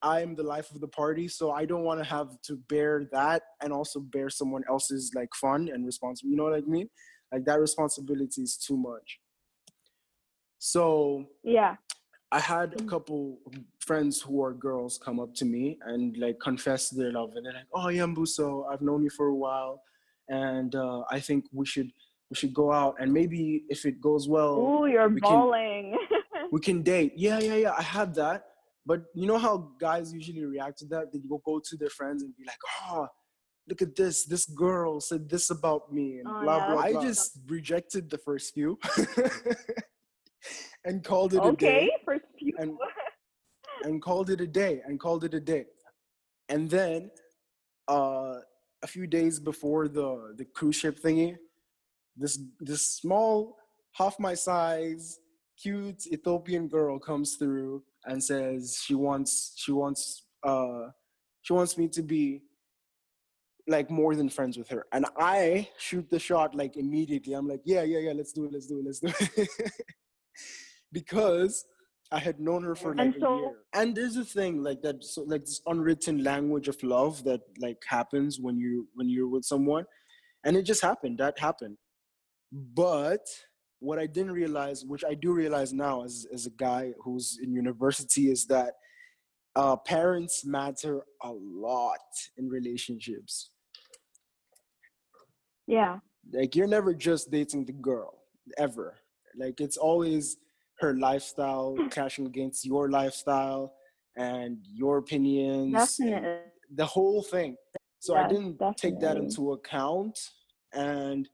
I'm 0.00 0.34
the 0.34 0.42
life 0.42 0.70
of 0.70 0.80
the 0.80 0.88
party. 0.88 1.28
So 1.28 1.50
I 1.50 1.66
don't 1.66 1.84
want 1.84 2.00
to 2.00 2.08
have 2.08 2.40
to 2.42 2.56
bear 2.68 3.08
that 3.12 3.42
and 3.62 3.72
also 3.72 4.00
bear 4.00 4.30
someone 4.30 4.62
else's 4.68 5.12
like 5.14 5.28
fun 5.34 5.68
and 5.72 5.84
responsibility. 5.84 6.30
You 6.32 6.36
know 6.36 6.44
what 6.44 6.54
I 6.54 6.60
mean? 6.66 6.88
Like 7.30 7.44
that 7.44 7.60
responsibility 7.60 8.42
is 8.42 8.56
too 8.56 8.76
much. 8.76 9.20
So 10.58 11.26
Yeah. 11.42 11.76
I 12.30 12.40
had 12.40 12.80
a 12.80 12.84
couple 12.84 13.38
friends 13.80 14.22
who 14.22 14.42
are 14.42 14.54
girls 14.54 14.96
come 14.96 15.20
up 15.20 15.34
to 15.34 15.44
me 15.44 15.78
and 15.84 16.16
like 16.16 16.40
confess 16.40 16.88
their 16.88 17.12
love, 17.12 17.32
and 17.36 17.44
they're 17.44 17.52
like, 17.52 17.66
"Oh, 17.74 17.88
yeah, 17.88 18.04
Mbuso, 18.06 18.64
I've 18.72 18.80
known 18.80 19.02
you 19.02 19.10
for 19.10 19.26
a 19.26 19.34
while, 19.34 19.82
and 20.32 20.74
uh, 20.74 21.00
I 21.16 21.18
think 21.20 21.40
we 21.52 21.66
should 21.72 21.90
we 22.30 22.34
should 22.40 22.54
go 22.62 22.72
out, 22.72 22.94
and 23.00 23.12
maybe 23.12 23.42
if 23.68 23.80
it 23.90 23.96
goes 24.08 24.24
well, 24.36 24.56
Ooh, 24.58 24.86
you're 24.92 25.08
we 25.08 25.20
can- 25.20 25.38
we 26.54 26.60
can 26.68 26.78
date." 26.82 27.12
Yeah, 27.16 27.38
yeah, 27.48 27.58
yeah. 27.64 27.74
I 27.76 27.82
had 27.98 28.14
that, 28.22 28.38
but 28.90 29.00
you 29.14 29.26
know 29.30 29.38
how 29.46 29.54
guys 29.88 30.06
usually 30.20 30.44
react 30.54 30.76
to 30.80 30.86
that? 30.92 31.04
They 31.12 31.20
go 31.32 31.38
go 31.50 31.60
to 31.68 31.74
their 31.76 31.90
friends 31.98 32.22
and 32.24 32.32
be 32.36 32.44
like, 32.52 32.62
"Oh." 32.88 33.06
Look 33.70 33.80
at 33.80 33.94
this. 33.94 34.16
This 34.26 34.44
girl 34.46 34.98
said 35.00 35.22
this 35.32 35.46
about 35.50 35.82
me, 35.96 36.06
and 36.18 36.26
Oh, 36.28 36.40
blah 36.42 36.56
yeah, 36.58 36.66
blah. 36.72 36.82
I 36.82 36.90
just 37.08 37.38
rejected 37.46 38.10
the 38.10 38.18
first 38.18 38.46
few, 38.54 38.70
and 40.84 41.04
called 41.04 41.32
it 41.34 41.44
a 41.44 41.52
day 41.52 41.86
okay, 41.86 41.90
first 42.04 42.24
few. 42.38 42.54
and 42.58 42.70
and 43.84 44.02
called 44.02 44.30
it 44.30 44.40
a 44.40 44.46
day 44.62 44.82
and 44.86 44.98
called 44.98 45.22
it 45.24 45.34
a 45.34 45.40
day 45.54 45.64
and 46.48 46.68
then 46.70 47.10
uh 47.88 48.34
a 48.82 48.86
few 48.86 49.06
days 49.06 49.38
before 49.38 49.88
the 49.88 50.34
the 50.36 50.44
cruise 50.44 50.76
ship 50.76 51.00
thingy. 51.00 51.36
This 52.16 52.38
this 52.60 52.84
small 53.00 53.56
half 53.92 54.18
my 54.18 54.34
size 54.34 55.18
cute 55.60 56.06
ethiopian 56.06 56.66
girl 56.66 56.98
comes 56.98 57.36
through 57.36 57.82
and 58.06 58.22
says 58.22 58.80
she 58.82 58.94
wants 58.94 59.52
she 59.56 59.70
wants 59.70 60.24
uh 60.42 60.86
she 61.42 61.52
wants 61.52 61.76
me 61.78 61.86
to 61.88 62.02
be 62.02 62.42
like 63.68 63.90
more 63.90 64.16
than 64.16 64.28
friends 64.28 64.58
with 64.58 64.68
her. 64.68 64.86
And 64.92 65.06
i 65.18 65.68
shoot 65.78 66.08
the 66.10 66.18
shot 66.18 66.54
like 66.54 66.76
immediately. 66.76 67.34
I'm 67.34 67.48
like 67.48 67.62
yeah 67.64 67.82
yeah 67.82 67.98
yeah 67.98 68.12
let's 68.12 68.32
do 68.32 68.44
it 68.46 68.52
let's 68.52 68.66
do 68.66 68.78
it 68.80 68.84
let's 68.86 69.00
do 69.00 69.12
it. 69.36 69.48
Because 70.92 71.64
I 72.12 72.18
had 72.18 72.38
known 72.38 72.62
her 72.62 72.74
for 72.74 72.94
like 72.94 73.06
And 73.06 73.16
a 73.16 73.36
year. 73.36 73.52
And 73.74 73.96
there's 73.96 74.16
a 74.18 74.24
thing 74.24 74.62
like 74.62 74.82
that, 74.82 75.02
so 75.02 75.22
like 75.22 75.46
this 75.46 75.62
unwritten 75.66 76.22
language 76.22 76.68
of 76.68 76.80
love 76.82 77.24
that 77.24 77.40
like 77.58 77.82
happens 77.88 78.38
when 78.38 78.58
you 78.58 78.86
when 78.94 79.08
you're 79.08 79.28
with 79.28 79.44
someone, 79.44 79.86
and 80.44 80.56
it 80.56 80.62
just 80.62 80.82
happened. 80.82 81.18
That 81.18 81.38
happened. 81.38 81.78
But 82.52 83.26
what 83.80 83.98
I 83.98 84.06
didn't 84.06 84.32
realize, 84.32 84.84
which 84.84 85.04
I 85.04 85.14
do 85.14 85.32
realize 85.32 85.72
now 85.72 86.04
as 86.04 86.26
as 86.32 86.46
a 86.46 86.50
guy 86.50 86.92
who's 87.02 87.38
in 87.42 87.54
university, 87.54 88.30
is 88.30 88.46
that 88.46 88.74
uh, 89.56 89.76
parents 89.76 90.44
matter 90.44 91.02
a 91.22 91.32
lot 91.32 91.98
in 92.36 92.48
relationships. 92.48 93.50
Yeah. 95.66 95.98
Like 96.30 96.54
you're 96.54 96.66
never 96.66 96.94
just 96.94 97.30
dating 97.30 97.64
the 97.64 97.72
girl 97.72 98.22
ever. 98.58 98.98
Like 99.36 99.60
it's 99.60 99.76
always 99.76 100.36
her 100.82 100.94
lifestyle 100.94 101.74
hmm. 101.78 101.88
clashing 101.88 102.26
against 102.26 102.66
your 102.66 102.90
lifestyle 102.90 103.72
and 104.16 104.58
your 104.74 104.98
opinions. 104.98 105.72
Definitely. 105.72 106.38
The 106.74 106.84
whole 106.84 107.22
thing. 107.22 107.56
So 108.00 108.16
I 108.16 108.26
didn't 108.26 108.60
take 108.76 108.98
that 109.00 109.16
into 109.16 109.52
account 109.52 110.18
and 110.72 111.28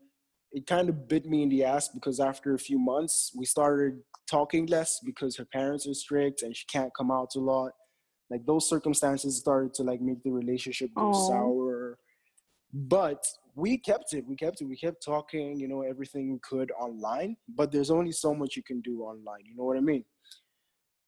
it 0.52 0.66
kind 0.66 0.88
of 0.90 1.08
bit 1.08 1.24
me 1.24 1.42
in 1.42 1.48
the 1.48 1.64
ass 1.64 1.88
because 1.88 2.20
after 2.20 2.54
a 2.54 2.58
few 2.58 2.78
months 2.78 3.32
we 3.34 3.46
started 3.46 4.00
talking 4.30 4.66
less 4.66 5.00
because 5.04 5.36
her 5.36 5.46
parents 5.46 5.88
are 5.88 5.94
strict 5.94 6.42
and 6.42 6.54
she 6.54 6.66
can't 6.66 6.92
come 6.96 7.10
out 7.10 7.30
a 7.36 7.40
lot. 7.40 7.72
Like 8.30 8.44
those 8.44 8.68
circumstances 8.68 9.38
started 9.38 9.72
to 9.74 9.82
like 9.82 10.02
make 10.02 10.22
the 10.22 10.30
relationship 10.30 10.90
go 10.94 11.12
sour. 11.12 11.98
But 12.74 13.24
we 13.58 13.76
kept 13.76 14.12
it. 14.12 14.24
We 14.24 14.36
kept 14.36 14.60
it. 14.60 14.66
We 14.66 14.76
kept 14.76 15.04
talking, 15.04 15.58
you 15.58 15.66
know, 15.66 15.82
everything 15.82 16.32
we 16.32 16.38
could 16.50 16.70
online. 16.78 17.36
But 17.48 17.72
there's 17.72 17.90
only 17.90 18.12
so 18.12 18.32
much 18.32 18.54
you 18.56 18.62
can 18.62 18.80
do 18.80 19.02
online. 19.02 19.44
You 19.44 19.56
know 19.56 19.64
what 19.64 19.76
I 19.76 19.80
mean? 19.80 20.04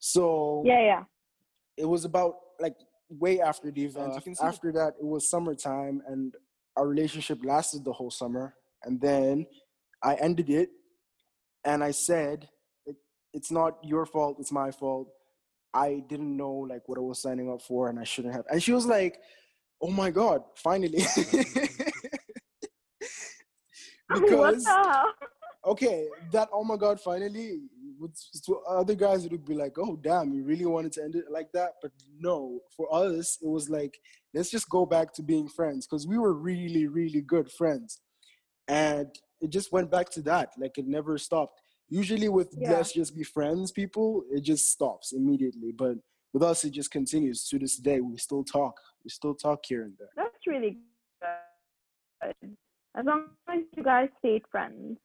So 0.00 0.64
Yeah, 0.66 0.80
yeah. 0.80 1.02
it 1.76 1.84
was 1.84 2.04
about 2.04 2.34
like 2.58 2.74
way 3.08 3.40
after 3.40 3.70
the 3.70 3.84
event. 3.84 4.12
Uh, 4.12 4.14
you 4.16 4.20
can 4.22 4.34
see- 4.34 4.44
after 4.44 4.72
that, 4.72 4.94
it 5.00 5.06
was 5.14 5.30
summertime, 5.30 6.02
and 6.08 6.34
our 6.76 6.88
relationship 6.88 7.38
lasted 7.44 7.84
the 7.84 7.92
whole 7.92 8.10
summer. 8.10 8.54
And 8.84 9.00
then 9.00 9.46
I 10.02 10.14
ended 10.14 10.50
it, 10.50 10.70
and 11.64 11.84
I 11.84 11.92
said, 11.92 12.48
it, 12.86 12.96
"It's 13.32 13.50
not 13.52 13.72
your 13.84 14.06
fault. 14.06 14.38
It's 14.40 14.50
my 14.50 14.70
fault. 14.72 15.08
I 15.72 16.02
didn't 16.08 16.36
know 16.36 16.54
like 16.72 16.88
what 16.88 16.98
I 16.98 17.02
was 17.02 17.22
signing 17.22 17.48
up 17.52 17.62
for, 17.62 17.88
and 17.90 17.98
I 18.00 18.04
shouldn't 18.04 18.34
have." 18.34 18.46
And 18.50 18.60
she 18.62 18.72
was 18.72 18.86
like, 18.86 19.14
"Oh 19.80 19.90
my 20.02 20.10
god, 20.10 20.40
finally!" 20.56 21.04
what 24.18 24.22
because 24.22 24.66
okay, 25.66 26.08
that 26.32 26.48
oh 26.52 26.64
my 26.64 26.76
god, 26.76 27.00
finally, 27.00 27.60
with 27.98 28.14
to 28.46 28.58
other 28.68 28.94
guys 28.94 29.24
it 29.24 29.32
would 29.32 29.44
be 29.44 29.54
like, 29.54 29.76
oh 29.78 29.96
damn, 29.96 30.32
you 30.32 30.42
really 30.44 30.64
wanted 30.66 30.92
to 30.92 31.02
end 31.02 31.14
it 31.14 31.26
like 31.30 31.52
that, 31.52 31.74
but 31.82 31.92
no, 32.18 32.60
for 32.76 32.92
us 32.94 33.38
it 33.42 33.48
was 33.48 33.68
like, 33.68 33.98
let's 34.34 34.50
just 34.50 34.68
go 34.68 34.86
back 34.86 35.12
to 35.14 35.22
being 35.22 35.48
friends 35.48 35.86
because 35.86 36.06
we 36.06 36.18
were 36.18 36.32
really, 36.32 36.86
really 36.86 37.20
good 37.20 37.50
friends, 37.52 38.00
and 38.68 39.08
it 39.40 39.50
just 39.50 39.72
went 39.72 39.90
back 39.90 40.10
to 40.10 40.22
that, 40.22 40.50
like 40.58 40.78
it 40.78 40.86
never 40.86 41.18
stopped. 41.18 41.60
Usually 41.88 42.28
with 42.28 42.54
Yeah. 42.56 42.72
let's 42.72 42.92
just 42.92 43.14
be 43.16 43.24
friends, 43.24 43.72
people, 43.72 44.24
it 44.30 44.42
just 44.42 44.70
stops 44.70 45.12
immediately, 45.12 45.72
but 45.72 45.96
with 46.32 46.42
us 46.42 46.64
it 46.64 46.70
just 46.70 46.90
continues 46.90 47.46
to 47.48 47.58
this 47.58 47.76
day. 47.76 48.00
We 48.00 48.16
still 48.16 48.44
talk, 48.44 48.80
we 49.04 49.10
still 49.10 49.34
talk 49.34 49.64
here 49.66 49.82
and 49.82 49.94
there. 49.98 50.08
That's 50.16 50.46
really 50.46 50.78
good. 52.22 52.56
As 52.96 53.04
long 53.06 53.28
as 53.48 53.60
you 53.76 53.82
guys 53.82 54.08
stayed 54.18 54.42
friends. 54.50 54.98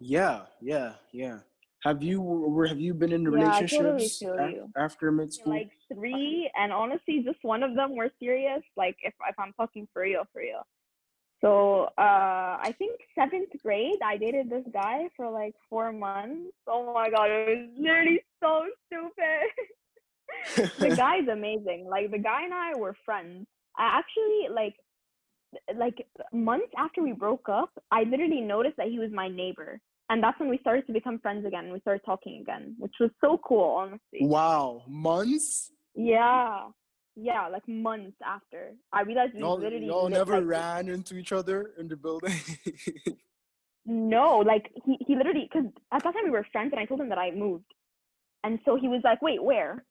Yeah, 0.00 0.42
yeah, 0.60 0.94
yeah. 1.12 1.38
Have 1.84 2.02
you 2.02 2.64
have 2.68 2.80
you 2.80 2.94
been 2.94 3.12
in 3.12 3.24
Yeah, 3.24 3.30
relationships 3.30 4.18
totally 4.20 4.36
feel 4.38 4.68
after 4.76 5.12
mid 5.12 5.32
school? 5.32 5.52
Like 5.52 5.70
three, 5.92 6.50
and 6.56 6.72
honestly, 6.72 7.22
just 7.24 7.38
one 7.42 7.62
of 7.62 7.74
them 7.74 7.94
were 7.96 8.10
serious. 8.18 8.62
Like 8.76 8.96
if 9.02 9.14
if 9.28 9.38
I'm 9.38 9.52
talking 9.54 9.86
for 9.92 10.02
real, 10.02 10.24
for 10.32 10.40
real. 10.40 10.62
So 11.40 11.90
uh, 11.98 12.56
I 12.60 12.74
think 12.78 13.00
seventh 13.14 13.50
grade, 13.62 14.00
I 14.02 14.16
dated 14.16 14.48
this 14.48 14.64
guy 14.72 15.08
for 15.16 15.30
like 15.30 15.54
four 15.68 15.92
months. 15.92 16.52
Oh 16.66 16.92
my 16.94 17.10
god, 17.10 17.30
it 17.30 17.48
was 17.48 17.68
literally 17.78 18.22
so 18.42 18.64
stupid. 18.86 19.44
the 20.80 20.90
guy's 20.96 21.28
amazing. 21.30 21.86
Like 21.88 22.10
the 22.10 22.18
guy 22.18 22.44
and 22.44 22.54
I 22.54 22.72
were 22.78 22.96
friends. 23.04 23.46
I 23.76 24.00
actually 24.00 24.54
like 24.54 24.74
like 25.76 26.06
months 26.32 26.72
after 26.78 27.02
we 27.02 27.12
broke 27.12 27.48
up, 27.48 27.70
I 27.90 28.04
literally 28.04 28.40
noticed 28.40 28.76
that 28.76 28.88
he 28.88 28.98
was 28.98 29.10
my 29.12 29.28
neighbor. 29.28 29.80
And 30.10 30.22
that's 30.22 30.38
when 30.38 30.50
we 30.50 30.58
started 30.58 30.86
to 30.86 30.92
become 30.92 31.18
friends 31.18 31.46
again. 31.46 31.72
We 31.72 31.80
started 31.80 32.02
talking 32.04 32.40
again, 32.42 32.74
which 32.78 32.94
was 33.00 33.10
so 33.20 33.38
cool, 33.46 33.76
honestly. 33.78 34.20
wow, 34.20 34.82
months? 34.86 35.72
Yeah. 35.94 36.68
Yeah, 37.16 37.48
like 37.48 37.66
months 37.68 38.16
after. 38.26 38.74
I 38.92 39.02
realized 39.02 39.34
we 39.34 39.40
Y'all, 39.40 39.58
literally 39.58 39.86
y'all 39.86 40.08
never 40.08 40.40
like, 40.40 40.46
ran 40.46 40.88
into 40.88 41.16
each 41.16 41.32
other 41.32 41.70
in 41.78 41.88
the 41.88 41.96
building. 41.96 42.34
No, 43.86 44.38
like 44.38 44.70
he, 44.84 44.96
he 45.06 45.14
literally 45.14 45.48
because 45.52 45.70
at 45.92 46.02
that 46.02 46.14
time 46.14 46.24
we 46.24 46.30
were 46.30 46.46
friends 46.52 46.72
and 46.72 46.80
I 46.80 46.86
told 46.86 47.00
him 47.00 47.10
that 47.10 47.18
I 47.18 47.30
moved. 47.32 47.66
And 48.42 48.58
so 48.64 48.76
he 48.76 48.88
was 48.88 49.02
like, 49.04 49.20
Wait, 49.20 49.42
where? 49.42 49.84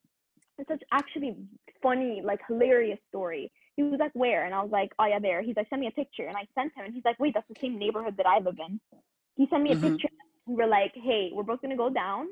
It's 0.57 0.67
such 0.67 0.81
actually 0.91 1.35
funny, 1.81 2.21
like 2.23 2.39
hilarious 2.47 2.99
story. 3.09 3.51
He 3.75 3.83
was 3.83 3.99
like, 3.99 4.11
Where? 4.13 4.45
And 4.45 4.53
I 4.53 4.61
was 4.61 4.71
like, 4.71 4.91
Oh 4.99 5.05
yeah, 5.05 5.19
there. 5.19 5.41
He's 5.41 5.55
like, 5.55 5.67
Send 5.69 5.81
me 5.81 5.87
a 5.87 5.91
picture. 5.91 6.27
And 6.27 6.37
I 6.37 6.45
sent 6.55 6.73
him 6.75 6.85
and 6.85 6.93
he's 6.93 7.05
like, 7.05 7.19
Wait, 7.19 7.33
that's 7.33 7.47
the 7.47 7.55
same 7.61 7.77
neighborhood 7.79 8.15
that 8.17 8.25
I 8.27 8.39
live 8.39 8.57
in. 8.65 8.79
He 9.35 9.47
sent 9.49 9.63
me 9.63 9.71
a 9.71 9.75
Mhm. 9.75 9.81
picture. 9.81 10.09
We 10.45 10.55
were 10.55 10.67
like, 10.67 10.93
Hey, 10.95 11.31
we're 11.33 11.43
both 11.43 11.61
gonna 11.61 11.77
go 11.77 11.89
down 11.89 12.27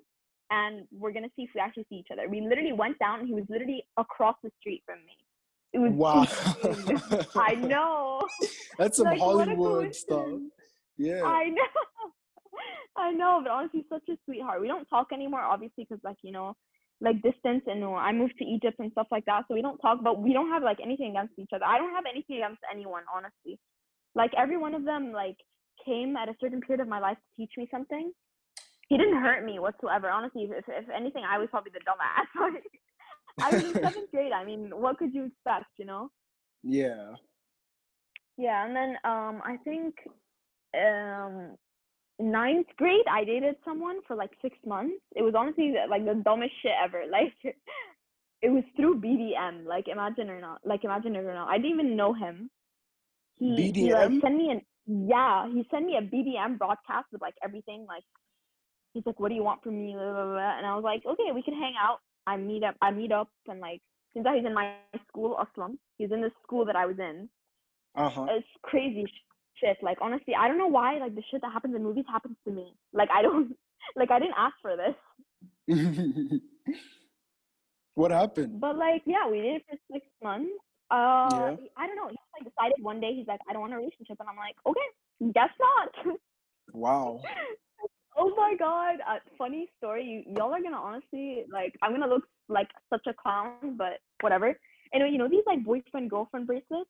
and 0.49 0.87
we're 0.91 1.11
gonna 1.11 1.29
see 1.35 1.43
if 1.43 1.49
we 1.55 1.61
actually 1.61 1.85
see 1.89 1.95
each 1.95 2.11
other. 2.11 2.27
We 2.27 2.41
literally 2.41 2.73
went 2.73 2.99
down 2.99 3.19
and 3.19 3.27
he 3.27 3.33
was 3.33 3.45
literally 3.49 3.83
across 3.97 4.35
the 4.43 4.51
street 4.59 4.83
from 4.85 4.99
me. 5.05 5.17
It 5.73 5.79
was 5.79 5.93
wow. 5.93 6.27
I 7.35 7.55
know. 7.55 8.21
That's 8.77 8.97
some 8.97 9.05
Like, 9.05 9.19
Hollywood 9.19 9.95
stuff. 9.95 10.27
Yeah. 10.97 11.23
I 11.23 11.45
know. 11.49 11.63
I 12.97 13.11
know, 13.11 13.39
but 13.41 13.51
honestly, 13.51 13.85
such 13.89 14.03
a 14.09 14.17
sweetheart. 14.25 14.59
We 14.61 14.67
don't 14.67 14.85
talk 14.85 15.07
anymore, 15.13 15.39
obviously, 15.41 15.85
because 15.89 16.03
like 16.03 16.17
you 16.21 16.31
know, 16.31 16.55
like 17.01 17.21
distance, 17.21 17.63
and 17.65 17.83
uh, 17.83 17.93
I 17.93 18.13
moved 18.13 18.35
to 18.37 18.45
Egypt 18.45 18.77
and 18.79 18.91
stuff 18.91 19.07
like 19.11 19.25
that. 19.25 19.43
So 19.47 19.55
we 19.55 19.61
don't 19.61 19.79
talk, 19.79 19.99
but 20.03 20.21
we 20.21 20.33
don't 20.33 20.49
have 20.49 20.63
like 20.63 20.77
anything 20.81 21.09
against 21.09 21.33
each 21.37 21.49
other. 21.53 21.65
I 21.65 21.77
don't 21.77 21.93
have 21.93 22.05
anything 22.09 22.37
against 22.37 22.61
anyone, 22.71 23.03
honestly. 23.13 23.59
Like 24.13 24.31
every 24.37 24.57
one 24.57 24.75
of 24.75 24.85
them, 24.85 25.11
like 25.11 25.37
came 25.85 26.15
at 26.15 26.29
a 26.29 26.35
certain 26.39 26.61
period 26.61 26.81
of 26.81 26.87
my 26.87 26.99
life 26.99 27.17
to 27.17 27.41
teach 27.41 27.51
me 27.57 27.67
something. 27.71 28.11
He 28.87 28.97
didn't 28.97 29.21
hurt 29.21 29.43
me 29.43 29.57
whatsoever. 29.57 30.09
Honestly, 30.09 30.43
if 30.43 30.65
if 30.67 30.89
anything, 30.89 31.23
I 31.27 31.39
was 31.39 31.47
probably 31.49 31.71
the 31.73 31.79
dumbass. 31.79 32.27
Like, 32.39 32.63
I 33.39 33.55
was 33.55 33.63
in 33.75 33.81
seventh 33.81 34.11
grade. 34.11 34.33
I 34.33 34.45
mean, 34.45 34.69
what 34.73 34.97
could 34.97 35.13
you 35.13 35.25
expect, 35.25 35.71
you 35.77 35.85
know? 35.85 36.11
Yeah. 36.63 37.13
Yeah, 38.37 38.65
and 38.65 38.75
then 38.75 38.97
um, 39.03 39.41
I 39.43 39.57
think 39.63 39.95
um, 40.75 41.55
ninth 42.21 42.67
grade, 42.77 43.05
I 43.09 43.23
dated 43.23 43.55
someone 43.65 43.99
for 44.07 44.15
like 44.15 44.31
six 44.41 44.57
months. 44.65 45.01
It 45.15 45.21
was 45.21 45.33
honestly 45.37 45.73
like 45.89 46.05
the 46.05 46.21
dumbest 46.23 46.53
shit 46.61 46.71
ever. 46.83 47.03
Like, 47.11 47.55
it 48.41 48.49
was 48.49 48.63
through 48.75 49.01
BBM. 49.01 49.65
Like, 49.65 49.87
imagine 49.87 50.29
or 50.29 50.41
not. 50.41 50.61
Like, 50.65 50.83
imagine 50.83 51.15
it 51.15 51.19
or 51.23 51.33
not. 51.33 51.47
I 51.47 51.57
didn't 51.57 51.79
even 51.79 51.95
know 51.95 52.13
him. 52.13 52.49
He, 53.37 53.71
he 53.73 53.93
like 53.93 54.09
BBM? 54.09 54.21
sent 54.21 54.35
me 54.35 54.49
an 54.51 54.61
yeah. 54.87 55.47
He 55.47 55.65
sent 55.69 55.85
me 55.85 55.97
a 55.97 56.01
BBM 56.01 56.57
broadcast 56.57 57.07
with 57.11 57.21
like 57.21 57.35
everything. 57.43 57.85
Like, 57.87 58.03
he's 58.93 59.05
like, 59.05 59.19
"What 59.19 59.29
do 59.29 59.35
you 59.35 59.43
want 59.43 59.63
from 59.63 59.77
me?" 59.77 59.93
Blah, 59.93 60.13
blah, 60.13 60.25
blah. 60.25 60.57
And 60.57 60.65
I 60.65 60.75
was 60.75 60.83
like, 60.83 61.05
"Okay, 61.05 61.31
we 61.33 61.43
can 61.43 61.53
hang 61.53 61.73
out." 61.81 61.99
I 62.27 62.37
meet 62.37 62.63
up. 62.63 62.75
I 62.81 62.91
meet 62.91 63.11
up 63.11 63.29
and 63.47 63.59
like 63.59 63.81
since 64.13 64.25
he's 64.35 64.45
in 64.45 64.53
my 64.53 64.75
school, 65.07 65.37
Aslam. 65.37 65.77
He's 65.97 66.11
in 66.11 66.21
the 66.21 66.31
school 66.43 66.65
that 66.65 66.75
I 66.75 66.85
was 66.85 66.97
in. 66.99 67.29
Uh 67.95 68.09
huh. 68.09 68.25
It's 68.29 68.47
crazy 68.63 69.05
shit. 69.59 69.77
Like 69.81 69.97
honestly, 70.01 70.35
I 70.35 70.47
don't 70.47 70.57
know 70.57 70.67
why 70.67 70.97
like 70.97 71.15
the 71.15 71.23
shit 71.31 71.41
that 71.41 71.51
happens 71.51 71.75
in 71.75 71.83
movies 71.83 72.05
happens 72.07 72.37
to 72.45 72.53
me. 72.53 72.73
Like 72.93 73.09
I 73.13 73.21
don't 73.21 73.55
like 73.95 74.11
I 74.11 74.19
didn't 74.19 74.35
ask 74.37 74.55
for 74.61 74.75
this. 74.77 74.95
what 77.95 78.11
happened? 78.11 78.59
But 78.59 78.77
like 78.77 79.03
yeah, 79.05 79.29
we 79.29 79.41
did 79.41 79.55
it 79.55 79.63
for 79.69 79.77
six 79.93 80.05
months. 80.23 80.51
Uh, 80.89 81.29
Yeah. 81.31 81.55
I 81.77 81.87
don't 81.87 81.95
know. 81.95 82.09
He 82.09 82.17
like 82.35 82.51
decided 82.51 82.83
one 82.83 82.99
day 82.99 83.13
he's 83.15 83.27
like, 83.27 83.39
I 83.49 83.53
don't 83.53 83.61
want 83.61 83.73
a 83.73 83.77
relationship, 83.77 84.17
and 84.19 84.27
I'm 84.27 84.35
like, 84.35 84.55
okay, 84.65 85.31
guess 85.33 85.49
not. 85.59 86.17
Wow. 86.73 87.21
oh 88.17 88.33
my 88.35 88.55
god, 88.57 88.95
uh, 89.07 89.19
funny 89.37 89.69
story. 89.77 90.05
You 90.05 90.35
y'all 90.35 90.53
are 90.53 90.61
gonna 90.61 90.77
honestly 90.77 91.43
like 91.51 91.73
I'm 91.81 91.91
gonna 91.91 92.07
look 92.07 92.23
like 92.49 92.67
such 92.89 93.07
a 93.07 93.13
clown, 93.13 93.77
but 93.77 93.99
whatever. 94.21 94.57
Anyway, 94.93 95.11
you 95.11 95.17
know 95.17 95.29
these 95.29 95.43
like 95.45 95.63
boyfriend 95.63 96.09
girlfriend 96.09 96.47
bracelets 96.47 96.89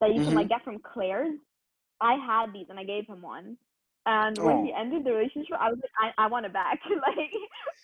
that 0.00 0.14
you 0.14 0.24
can 0.24 0.34
like 0.34 0.48
get 0.48 0.64
from 0.64 0.78
Claire's. 0.78 1.38
I 2.02 2.14
had 2.14 2.52
these 2.52 2.66
and 2.68 2.78
I 2.78 2.84
gave 2.84 3.06
him 3.06 3.22
one. 3.22 3.56
And 4.04 4.36
when 4.42 4.64
he 4.64 4.72
Oh. 4.72 4.80
ended 4.80 5.04
the 5.04 5.12
relationship, 5.12 5.56
I 5.60 5.70
was 5.70 5.78
like, 5.80 6.12
I, 6.18 6.24
I 6.24 6.26
want 6.26 6.44
it 6.44 6.52
back. 6.52 6.80
like 6.90 7.30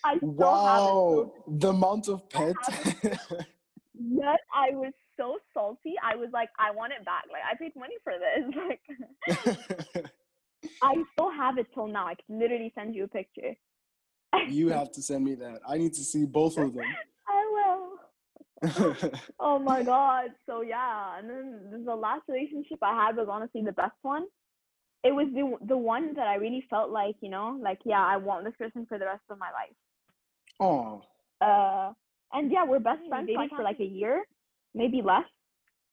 I 0.05 0.17
still 0.17 0.65
have 0.67 0.85
it. 0.85 0.93
Wow. 0.93 1.07
So, 1.11 1.35
The 1.47 1.69
amount 1.69 2.09
of 2.09 2.29
pet. 2.29 2.57
yes, 3.95 4.39
I 4.53 4.71
was 4.75 4.93
so 5.17 5.39
salty. 5.55 5.95
I 6.03 6.17
was 6.17 6.31
like, 6.33 6.49
I 6.59 6.73
want 6.73 6.93
it 6.99 7.05
back. 7.05 7.25
Like 7.33 7.43
I 7.49 7.55
paid 7.57 7.75
money 7.77 7.95
for 8.03 8.13
this. 8.13 8.55
Like 8.69 10.11
I 10.83 10.95
still 11.13 11.31
have 11.31 11.59
it 11.59 11.67
till 11.75 11.87
now. 11.87 12.07
I 12.07 12.15
can 12.15 12.39
literally 12.39 12.73
send 12.75 12.95
you 12.95 13.05
a 13.05 13.09
picture. 13.09 13.55
you 14.49 14.69
have 14.71 14.91
to 14.93 15.03
send 15.03 15.25
me 15.25 15.35
that. 15.37 15.61
I 15.69 15.79
need 15.79 15.95
to 15.95 16.03
see 16.03 16.25
both 16.25 16.57
of 16.59 16.75
them. 16.75 16.85
I 18.63 18.69
will. 18.79 18.97
Oh 19.39 19.59
my 19.59 19.83
god. 19.83 20.31
So 20.47 20.63
yeah, 20.63 21.19
and 21.19 21.29
then 21.31 21.85
the 21.85 21.95
last 21.95 22.23
relationship 22.29 22.79
I 22.83 22.95
had 22.95 23.17
was 23.17 23.29
honestly 23.31 23.63
the 23.65 23.73
best 23.73 23.97
one. 24.03 24.27
It 25.05 25.13
was 25.15 25.29
the 25.35 25.57
the 25.67 25.77
one 25.77 26.15
that 26.15 26.27
I 26.27 26.37
really 26.37 26.65
felt 26.71 26.91
like, 26.91 27.17
you 27.21 27.31
know, 27.31 27.59
like 27.63 27.81
yeah, 27.85 28.05
I 28.05 28.17
want 28.17 28.45
this 28.45 28.57
person 28.57 28.87
for 28.87 28.99
the 28.99 29.07
rest 29.07 29.25
of 29.31 29.39
my 29.39 29.51
life. 29.53 29.77
oh. 30.61 31.03
Uh 31.41 31.93
and 32.33 32.51
yeah, 32.51 32.65
we're 32.65 32.79
best 32.81 33.01
friends 33.09 33.27
dating 33.27 33.39
like 33.39 33.51
for 33.51 33.63
like 33.63 33.81
a 33.81 33.85
year, 33.85 34.25
maybe 34.75 35.03
less. 35.03 35.25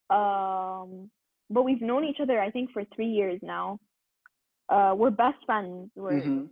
Um 0.09 1.09
but 1.49 1.63
we've 1.63 1.81
known 1.81 2.03
each 2.05 2.19
other 2.21 2.39
I 2.39 2.51
think 2.51 2.71
for 2.71 2.83
3 2.95 3.05
years 3.07 3.39
now. 3.41 3.79
Uh 4.69 4.93
we're 4.97 5.11
best 5.11 5.45
friends. 5.45 5.91
We're 5.95 6.21
hmm 6.21 6.45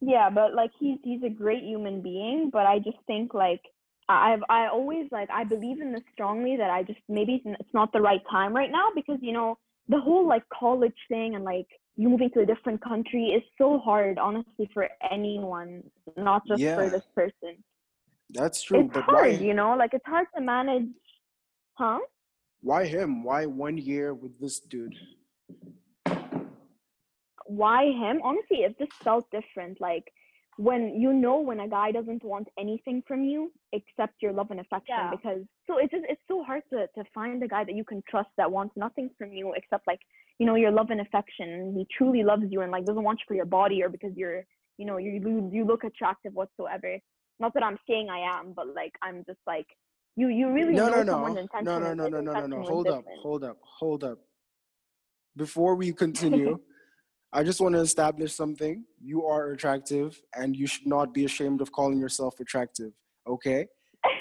yeah 0.00 0.28
but 0.30 0.54
like 0.54 0.70
he's 0.78 0.98
he's 1.02 1.22
a 1.22 1.28
great 1.28 1.62
human 1.62 2.02
being 2.02 2.50
but 2.52 2.66
i 2.66 2.78
just 2.78 2.98
think 3.06 3.32
like 3.34 3.62
I- 3.64 3.73
i've 4.08 4.42
i 4.48 4.66
always 4.66 5.06
like 5.10 5.28
i 5.30 5.44
believe 5.44 5.80
in 5.80 5.92
this 5.92 6.02
strongly 6.12 6.56
that 6.56 6.70
i 6.70 6.82
just 6.82 6.98
maybe 7.08 7.42
it's 7.44 7.74
not 7.74 7.92
the 7.92 8.00
right 8.00 8.22
time 8.30 8.54
right 8.54 8.70
now 8.70 8.88
because 8.94 9.18
you 9.20 9.32
know 9.32 9.56
the 9.88 10.00
whole 10.00 10.26
like 10.26 10.42
college 10.52 10.96
thing 11.08 11.34
and 11.34 11.44
like 11.44 11.66
you 11.96 12.08
moving 12.08 12.30
to 12.30 12.40
a 12.40 12.46
different 12.46 12.82
country 12.82 13.26
is 13.28 13.42
so 13.56 13.78
hard 13.78 14.18
honestly 14.18 14.68
for 14.74 14.88
anyone 15.10 15.82
not 16.16 16.42
just 16.46 16.60
Yeah. 16.60 16.74
for 16.74 16.90
this 16.90 17.04
person 17.14 17.62
That's 18.30 18.62
true. 18.62 18.80
it's 18.80 18.92
but 18.94 19.04
hard 19.04 19.32
why 19.32 19.46
you 19.48 19.54
know 19.54 19.74
like 19.76 19.94
it's 19.94 20.06
hard 20.06 20.26
to 20.36 20.40
manage 20.42 20.88
huh 21.74 21.98
why 22.60 22.86
him? 22.86 23.22
Why 23.24 23.44
one 23.44 23.76
year 23.76 24.14
with 24.14 24.40
this 24.40 24.58
dude? 24.58 24.96
why 27.46 27.84
him 27.84 28.20
honestly 28.24 28.58
it 28.64 28.74
just 28.78 28.92
felt 29.04 29.30
different 29.30 29.80
like 29.80 30.04
when 30.58 31.00
you 31.00 31.12
know 31.12 31.40
when 31.40 31.60
a 31.60 31.68
guy 31.68 31.92
doesn't 31.92 32.24
want 32.24 32.48
anything 32.58 33.02
from 33.08 33.24
you 33.24 33.52
except 33.72 34.14
your 34.22 34.32
love 34.32 34.50
and 34.50 34.60
affection 34.60 34.94
Yeah. 34.96 35.10
because 35.10 35.42
so 35.66 35.78
it's 35.78 35.92
just 35.92 36.04
it's 36.08 36.22
so 36.28 36.42
hard 36.44 36.62
to 36.72 36.86
to 36.96 37.04
find 37.14 37.42
a 37.42 37.48
guy 37.48 37.64
that 37.64 37.74
you 37.74 37.84
can 37.84 38.02
trust 38.08 38.30
that 38.36 38.50
wants 38.50 38.76
nothing 38.76 39.10
from 39.18 39.32
you 39.32 39.52
except 39.56 39.86
like 39.86 40.00
you 40.38 40.46
know 40.46 40.54
your 40.56 40.70
love 40.70 40.90
and 40.90 41.00
affection 41.00 41.74
he 41.76 41.86
truly 41.96 42.22
loves 42.22 42.44
you 42.50 42.60
and 42.62 42.72
like 42.72 42.84
doesn't 42.84 43.02
want 43.02 43.18
you 43.20 43.24
for 43.28 43.34
your 43.34 43.46
body 43.46 43.82
or 43.82 43.88
because 43.88 44.12
you're 44.16 44.44
you 44.78 44.86
know 44.86 44.96
you 44.98 45.12
you, 45.12 45.50
you 45.52 45.64
look 45.64 45.84
attractive 45.84 46.32
whatsoever 46.34 46.98
not 47.40 47.54
that 47.54 47.62
i'm 47.64 47.78
saying 47.88 48.08
i 48.10 48.20
am 48.38 48.52
but 48.54 48.68
like 48.74 48.92
i'm 49.02 49.24
just 49.26 49.40
like 49.46 49.66
you 50.16 50.28
you 50.28 50.52
really 50.52 50.74
No, 50.74 50.88
know 50.88 51.02
no, 51.02 51.02
no, 51.02 51.28
no, 51.60 51.78
no, 51.78 51.94
no, 51.94 52.08
no, 52.08 52.20
no, 52.20 52.34
no, 52.34 52.46
no. 52.46 52.56
was 52.58 52.66
Hold 52.68 52.88
up, 52.88 53.04
hold 53.22 53.44
up, 53.44 53.58
hold 53.62 54.04
up. 54.04 54.18
Before 55.36 55.74
we 55.74 55.92
continue, 55.92 56.58
I 57.36 57.42
just 57.42 57.60
want 57.60 57.74
to 57.74 57.80
establish 57.80 58.32
something. 58.32 58.84
You 59.02 59.26
are 59.26 59.50
attractive, 59.50 60.22
and 60.36 60.54
you 60.56 60.68
should 60.68 60.86
not 60.86 61.12
be 61.12 61.24
ashamed 61.24 61.60
of 61.60 61.72
calling 61.72 61.98
yourself 61.98 62.38
attractive. 62.38 62.92
Okay? 63.26 63.66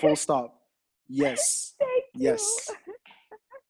Full 0.02 0.16
stop. 0.16 0.60
Yes. 1.08 1.76
Thank 1.80 1.92
you. 2.16 2.22
Yes. 2.30 2.70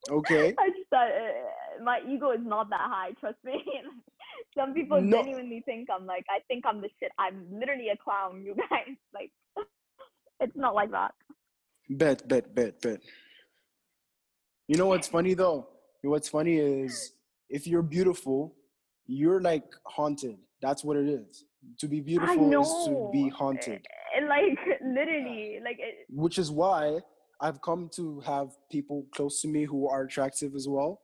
Okay. 0.10 0.54
I 0.58 0.70
just 0.70 0.90
thought 0.90 1.10
uh, 1.10 1.84
my 1.84 2.00
ego 2.08 2.32
is 2.32 2.40
not 2.42 2.70
that 2.70 2.80
high. 2.82 3.12
Trust 3.20 3.38
me. 3.44 3.54
Some 4.58 4.74
people 4.74 5.02
No. 5.02 5.18
genuinely 5.24 5.62
think 5.66 5.90
I'm 5.90 6.06
like 6.06 6.26
I 6.30 6.40
think 6.48 6.66
I'm 6.66 6.82
the 6.82 6.90
shit. 7.00 7.12
I'm 7.18 7.46
literally 7.52 7.90
a 7.90 7.98
clown, 7.98 8.44
you 8.46 8.56
guys. 8.70 8.96
Like 9.14 9.32
it's 10.40 10.56
not 10.56 10.76
like 10.76 10.92
that. 10.92 11.14
Bet, 11.90 12.28
bet, 12.28 12.54
bet, 12.54 12.82
bet. 12.82 13.00
You 14.68 14.78
know 14.78 14.88
what's 14.88 15.08
funny 15.08 15.34
though? 15.34 15.68
What's 16.02 16.30
funny 16.30 16.58
is 16.58 17.14
if 17.50 17.66
you're 17.66 17.82
beautiful, 17.82 18.54
you're 19.08 19.42
like 19.42 19.66
haunted. 19.86 20.38
That's 20.62 20.84
what 20.84 20.98
it 20.98 21.08
is. 21.08 21.46
To 21.80 21.88
be 21.88 22.00
beautiful 22.02 22.62
is 22.62 22.86
to 22.86 23.10
be 23.12 23.30
haunted. 23.30 23.86
And 24.16 24.28
like 24.28 24.58
literally, 24.86 25.60
like 25.64 25.78
it, 25.80 26.06
Which 26.10 26.38
is 26.38 26.52
why 26.52 27.00
I've 27.42 27.62
come 27.62 27.90
to 27.96 28.22
have 28.22 28.50
people 28.72 29.06
close 29.16 29.42
to 29.42 29.48
me 29.48 29.66
who 29.66 29.88
are 29.88 30.04
attractive 30.04 30.56
as 30.56 30.68
well, 30.68 31.02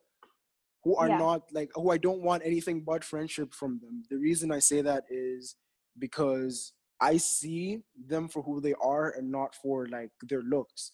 who 0.84 0.96
are 0.96 1.10
Yeah. 1.10 1.18
not 1.18 1.42
like 1.52 1.72
who 1.76 1.92
I 1.92 1.98
don't 1.98 2.22
want 2.22 2.44
anything 2.46 2.82
but 2.82 3.04
friendship 3.04 3.54
from 3.54 3.80
them. 3.82 4.04
The 4.10 4.18
reason 4.18 4.52
I 4.52 4.60
say 4.60 4.82
that 4.82 5.04
is 5.10 5.56
because 5.98 6.74
I 7.02 7.18
see 7.18 7.82
them 8.08 8.28
for 8.28 8.42
who 8.44 8.62
they 8.62 8.74
are 8.82 9.12
and 9.12 9.32
not 9.32 9.56
for 9.56 9.88
like 9.88 10.12
their 10.24 10.42
looks. 10.42 10.92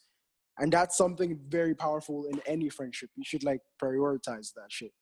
And 0.58 0.72
that's 0.72 0.96
something 0.98 1.39
very 1.50 1.76
powerful 1.76 2.26
in 2.32 2.39
any 2.46 2.70
friendship. 2.70 3.10
You 3.15 3.24
should 3.26 3.44
like 3.44 3.62
prioritize 3.82 4.54
that 4.56 4.70
shit. 4.70 4.94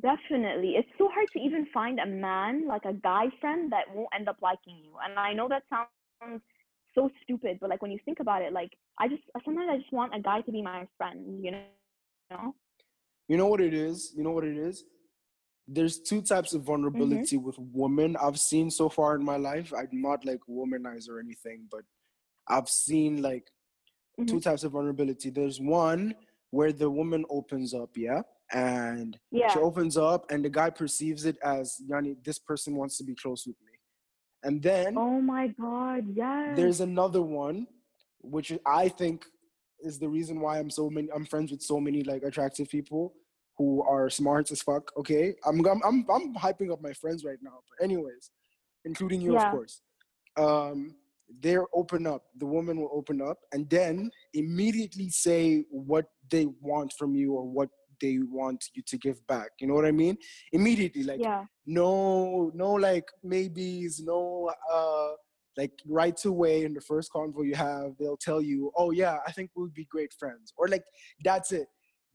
Definitely 0.00 0.74
it's 0.76 0.88
so 0.98 1.08
hard 1.12 1.28
to 1.32 1.38
even 1.38 1.66
find 1.72 1.98
a 2.00 2.06
man 2.06 2.66
like 2.66 2.84
a 2.84 2.92
guy 2.92 3.26
friend 3.40 3.70
that 3.72 3.84
won't 3.94 4.08
end 4.14 4.28
up 4.28 4.36
liking 4.42 4.76
you. 4.82 4.92
And 5.04 5.18
I 5.18 5.32
know 5.32 5.48
that 5.48 5.62
sounds 5.70 6.42
so 6.94 7.10
stupid, 7.22 7.58
but 7.60 7.70
like 7.70 7.82
when 7.82 7.90
you 7.90 7.98
think 8.04 8.20
about 8.20 8.42
it, 8.42 8.52
like 8.52 8.70
I 8.98 9.08
just 9.08 9.22
sometimes 9.44 9.68
I 9.70 9.76
just 9.78 9.92
want 9.92 10.14
a 10.14 10.20
guy 10.20 10.40
to 10.40 10.52
be 10.52 10.62
my 10.62 10.86
friend. 10.96 11.44
You 11.44 11.52
know. 12.30 12.54
You 13.28 13.36
know 13.36 13.46
what 13.46 13.60
it 13.60 13.74
is? 13.74 14.12
You 14.16 14.22
know 14.22 14.30
what 14.30 14.44
it 14.44 14.56
is? 14.56 14.84
There's 15.68 15.98
two 15.98 16.22
types 16.22 16.54
of 16.54 16.60
mm-hmm. 16.60 16.66
vulnerability 16.66 17.36
with 17.36 17.56
women 17.58 18.16
I've 18.22 18.38
seen 18.38 18.70
so 18.70 18.88
far 18.88 19.16
in 19.16 19.24
my 19.24 19.36
life. 19.36 19.72
I'm 19.76 20.00
not 20.00 20.24
like 20.24 20.40
womanizer 20.48 21.10
or 21.10 21.20
anything, 21.20 21.66
but 21.70 21.82
I've 22.48 22.68
seen 22.68 23.22
like 23.22 23.50
mm-hmm. 24.18 24.26
two 24.26 24.40
types 24.40 24.62
of 24.62 24.72
vulnerability. 24.72 25.30
There's 25.30 25.60
one 25.60 26.14
where 26.50 26.72
the 26.72 26.88
woman 26.88 27.24
opens 27.28 27.74
up, 27.74 27.90
yeah, 27.96 28.22
and 28.52 29.18
Yeah. 29.30 29.48
she 29.48 29.58
opens 29.58 29.96
up, 29.96 30.30
and 30.30 30.44
the 30.44 30.50
guy 30.50 30.70
perceives 30.70 31.24
it 31.24 31.36
as, 31.42 31.80
Yani, 31.88 32.22
this 32.24 32.38
person 32.38 32.76
wants 32.76 32.96
to 32.98 33.04
be 33.04 33.14
close 33.14 33.46
with 33.46 33.56
me. 33.64 33.72
And 34.42 34.62
then 34.62 34.96
Oh 34.96 35.20
my 35.20 35.48
god, 35.48 36.04
yes. 36.14 36.56
there's 36.56 36.80
another 36.80 37.22
one, 37.22 37.66
which 38.20 38.52
I 38.64 38.88
think 38.88 39.24
is 39.80 39.98
the 39.98 40.08
reason 40.08 40.40
why 40.40 40.58
I'm 40.58 40.70
so 40.70 40.88
many. 40.88 41.08
I'm 41.14 41.26
friends 41.26 41.50
with 41.50 41.62
so 41.62 41.80
many 41.80 42.02
like 42.04 42.22
attractive 42.22 42.68
people 42.68 43.14
who 43.58 43.82
are 43.82 44.08
smart 44.10 44.50
as 44.50 44.62
fuck. 44.62 44.92
Okay, 44.96 45.34
I'm 45.44 45.64
I'm 45.66 45.80
I'm, 45.84 46.06
I'm 46.10 46.34
hyping 46.34 46.72
up 46.72 46.80
my 46.82 46.92
friends 46.92 47.24
right 47.24 47.38
now. 47.42 47.58
But 47.68 47.84
anyways, 47.84 48.30
including 48.84 49.20
you, 49.20 49.34
Yeah. 49.34 49.46
of 49.46 49.50
course. 49.50 49.82
Um, 50.38 50.94
they're 51.40 51.66
open 51.74 52.06
up. 52.06 52.22
The 52.36 52.46
woman 52.46 52.78
will 52.80 52.90
open 52.92 53.20
up, 53.20 53.38
and 53.52 53.68
then 53.68 54.10
immediately 54.34 55.08
say 55.10 55.64
what 55.70 56.06
they 56.30 56.46
want 56.60 56.92
from 56.98 57.14
you 57.16 57.32
or 57.34 57.44
what 57.44 57.68
they 58.00 58.18
want 58.18 58.64
you 58.74 58.82
to 58.86 58.96
give 58.98 59.26
back. 59.26 59.50
You 59.60 59.68
know 59.68 59.74
what 59.74 59.86
I 59.86 59.92
mean? 59.92 60.16
Immediately, 60.52 61.04
like 61.04 61.20
yeah. 61.20 61.44
no 61.66 62.50
no 62.54 62.72
like 62.72 63.08
maybes 63.22 64.00
no 64.00 64.50
uh 64.72 65.12
like 65.56 65.72
right 65.86 66.22
away 66.24 66.64
in 66.64 66.74
the 66.74 66.80
first 66.80 67.10
convo 67.12 67.46
you 67.46 67.54
have, 67.54 67.92
they'll 67.98 68.16
tell 68.16 68.42
you, 68.42 68.70
"Oh 68.76 68.90
yeah, 68.90 69.18
I 69.26 69.32
think 69.32 69.50
we'll 69.54 69.68
be 69.68 69.86
great 69.86 70.12
friends," 70.12 70.52
or 70.56 70.68
like 70.68 70.84
that's 71.24 71.52
it. 71.52 71.68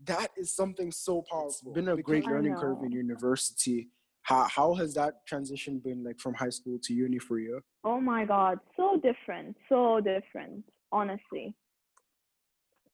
That 0.04 0.30
is 0.38 0.56
something 0.56 0.92
so 0.92 1.24
powerful. 1.30 1.72
It's 1.72 1.76
been 1.76 1.90
a 1.90 1.98
great 1.98 2.26
learning 2.26 2.56
curve 2.56 2.84
in 2.84 2.92
university. 2.92 3.90
How 4.24 4.48
how 4.48 4.76
has 4.76 4.94
that 4.94 5.26
transition 5.28 5.80
been 5.80 6.04
like 6.04 6.20
from 6.20 6.34
high 6.36 6.50
school 6.50 6.78
to 6.84 6.94
uni 6.94 7.20
for 7.20 7.40
you? 7.40 7.62
Oh 7.84 8.00
my 8.00 8.26
God, 8.26 8.60
so 8.78 9.00
different, 9.02 9.58
so 9.68 10.00
different, 10.00 10.64
honestly. 10.92 11.56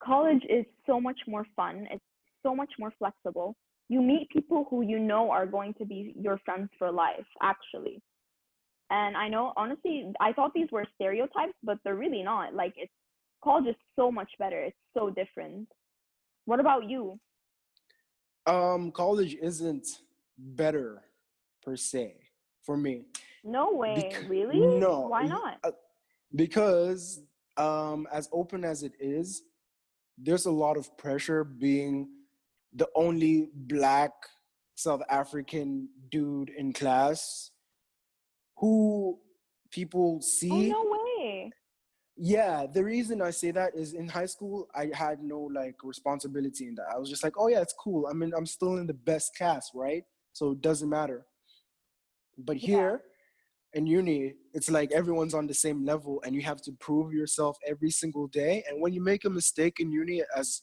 College 0.02 0.44
is 0.50 0.66
so 0.86 1.02
much 1.02 1.20
more 1.28 1.46
fun. 1.56 1.88
It's 1.92 2.04
so 2.44 2.56
much 2.56 2.72
more 2.80 2.94
flexible. 2.98 3.56
You 3.90 4.02
meet 4.02 4.30
people 4.30 4.68
who 4.70 4.82
you 4.82 5.00
know 5.00 5.32
are 5.32 5.46
going 5.46 5.74
to 5.76 5.86
be 5.86 6.14
your 6.20 6.40
friends 6.46 6.70
for 6.78 6.92
life, 6.92 7.26
actually. 7.42 8.02
And 8.90 9.18
I 9.18 9.28
know, 9.30 9.54
honestly, 9.58 10.12
I 10.20 10.34
thought 10.34 10.52
these 10.54 10.68
were 10.72 10.86
stereotypes, 10.96 11.54
but 11.64 11.78
they're 11.84 11.96
really 11.96 12.24
not. 12.24 12.54
Like, 12.54 12.74
it's 12.78 12.92
college 13.44 13.68
is 13.68 13.76
so 13.96 14.12
much 14.12 14.30
better. 14.40 14.62
It's 14.62 14.78
so 14.98 15.10
different. 15.10 15.68
What 16.46 16.60
about 16.60 16.90
you? 16.90 17.20
Um, 18.46 18.92
college 18.92 19.36
isn't 19.42 19.88
better 20.38 21.04
per 21.62 21.76
se 21.76 22.16
for 22.64 22.78
me. 22.78 23.06
No 23.44 23.74
way, 23.74 24.02
Bec- 24.10 24.30
really? 24.30 24.80
no, 24.80 25.08
Why 25.10 25.28
not? 25.28 25.58
uh, 25.64 25.72
because 26.36 27.22
um, 27.58 28.08
as 28.12 28.30
open 28.32 28.64
as 28.64 28.84
it 28.84 28.94
is, 29.00 29.44
there's 30.18 30.46
a 30.46 30.52
lot 30.52 30.78
of 30.78 30.98
pressure 30.98 31.44
being 31.44 32.08
the 32.74 32.88
only 32.96 33.50
black 33.54 34.12
South 34.76 35.02
African 35.10 35.90
dude 36.12 36.50
in 36.50 36.74
class 36.74 37.52
who 38.58 39.18
people 39.72 40.18
Oh, 40.18 40.26
see. 40.26 40.70
no 40.70 40.84
way. 40.92 41.52
Yeah, 42.16 42.66
the 42.72 42.84
reason 42.84 43.22
I 43.22 43.30
say 43.30 43.52
that 43.52 43.76
is 43.76 43.94
in 43.94 44.08
high 44.08 44.26
school 44.26 44.68
I 44.74 44.90
had 44.94 45.22
no 45.22 45.40
like 45.42 45.76
responsibility 45.84 46.68
in 46.68 46.76
that. 46.76 46.88
I 46.94 46.98
was 46.98 47.10
just 47.10 47.24
like, 47.24 47.34
oh 47.38 47.48
yeah, 47.48 47.62
it's 47.62 47.76
cool. 47.80 48.08
I 48.10 48.14
mean, 48.14 48.32
I'm 48.36 48.46
still 48.48 48.78
in 48.78 48.88
the 48.88 48.94
best 48.94 49.36
class, 49.36 49.70
right? 49.76 50.04
So 50.34 50.52
it 50.52 50.62
doesn't 50.62 50.90
matter. 50.90 51.26
But 52.38 52.58
Yeah. 52.62 52.68
here 52.68 53.02
in 53.74 53.86
uni, 53.86 54.34
it's 54.54 54.72
like 54.72 54.92
everyone's 54.92 55.36
on 55.36 55.46
the 55.46 55.54
same 55.54 55.86
level 55.86 56.22
and 56.26 56.34
you 56.36 56.42
have 56.42 56.62
to 56.64 56.72
prove 56.80 57.14
yourself 57.14 57.58
every 57.68 57.92
single 57.92 58.28
day. 58.28 58.64
And 58.68 58.82
when 58.82 58.94
you 58.94 59.02
make 59.04 59.26
a 59.26 59.30
mistake 59.30 59.80
in 59.80 59.92
uni 59.92 60.24
as 60.36 60.62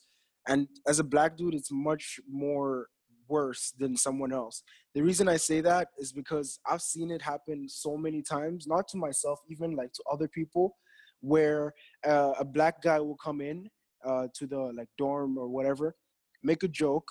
and 0.49 0.69
as 0.87 0.99
a 0.99 1.05
black 1.05 1.37
dude, 1.37 1.55
it's 1.55 1.71
much 1.73 2.21
more 2.29 2.89
worse 3.29 3.73
than 3.79 3.97
someone 3.97 4.33
else. 4.33 4.63
The 4.95 5.03
reason 5.03 5.29
I 5.29 5.37
say 5.39 5.61
that 5.63 5.89
is 5.99 6.13
because 6.13 6.59
I've 6.67 6.83
seen 6.83 7.11
it 7.11 7.23
happen 7.23 7.69
so 7.69 7.97
many 7.97 8.23
times, 8.23 8.67
not 8.67 8.87
to 8.89 8.97
myself, 8.99 9.41
even 9.49 9.75
like 9.75 9.93
to 9.95 10.03
other 10.13 10.29
people, 10.29 10.77
where 11.21 11.73
uh, 12.07 12.33
a 12.39 12.45
black 12.45 12.83
guy 12.83 13.01
will 13.01 13.17
come 13.17 13.41
in 13.41 13.69
uh, 14.05 14.29
to 14.35 14.47
the 14.47 14.59
like 14.77 14.89
dorm 14.99 15.39
or 15.39 15.49
whatever, 15.49 15.95
make 16.43 16.63
a 16.63 16.69
joke, 16.69 17.09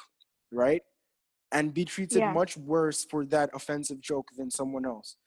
right? 0.52 0.84
And 1.52 1.74
be 1.74 1.86
treated 1.86 2.20
Yeah. 2.20 2.34
much 2.34 2.56
worse 2.58 3.06
for 3.06 3.26
that 3.28 3.50
offensive 3.54 4.00
joke 4.02 4.28
than 4.38 4.52
someone 4.52 4.86
else. 4.86 5.18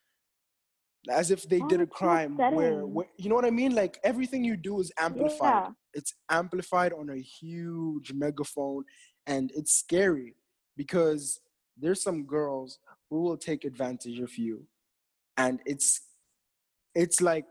As 1.10 1.30
if 1.30 1.48
they 1.48 1.60
Oh, 1.62 1.68
did 1.68 1.80
a 1.80 1.86
crime 1.86 2.36
where, 2.50 2.86
where, 2.86 3.06
you 3.16 3.28
know 3.28 3.34
what 3.36 3.44
I 3.44 3.50
mean? 3.50 3.74
Like 3.74 3.98
everything 4.04 4.44
you 4.44 4.56
do 4.56 4.80
is 4.80 4.92
amplified. 4.98 5.62
Yeah. 5.66 5.70
it's 5.94 6.14
amplified 6.30 6.92
on 6.92 7.10
a 7.10 7.16
huge 7.18 8.12
megaphone 8.12 8.84
and 9.26 9.50
it's 9.54 9.72
scary 9.72 10.34
because 10.76 11.40
there's 11.78 12.02
some 12.02 12.24
girls 12.24 12.78
who 13.10 13.22
will 13.22 13.36
take 13.36 13.64
advantage 13.64 14.18
of 14.20 14.36
you 14.36 14.66
and 15.38 15.60
it's 15.66 16.00
it's 16.94 17.20
like 17.20 17.46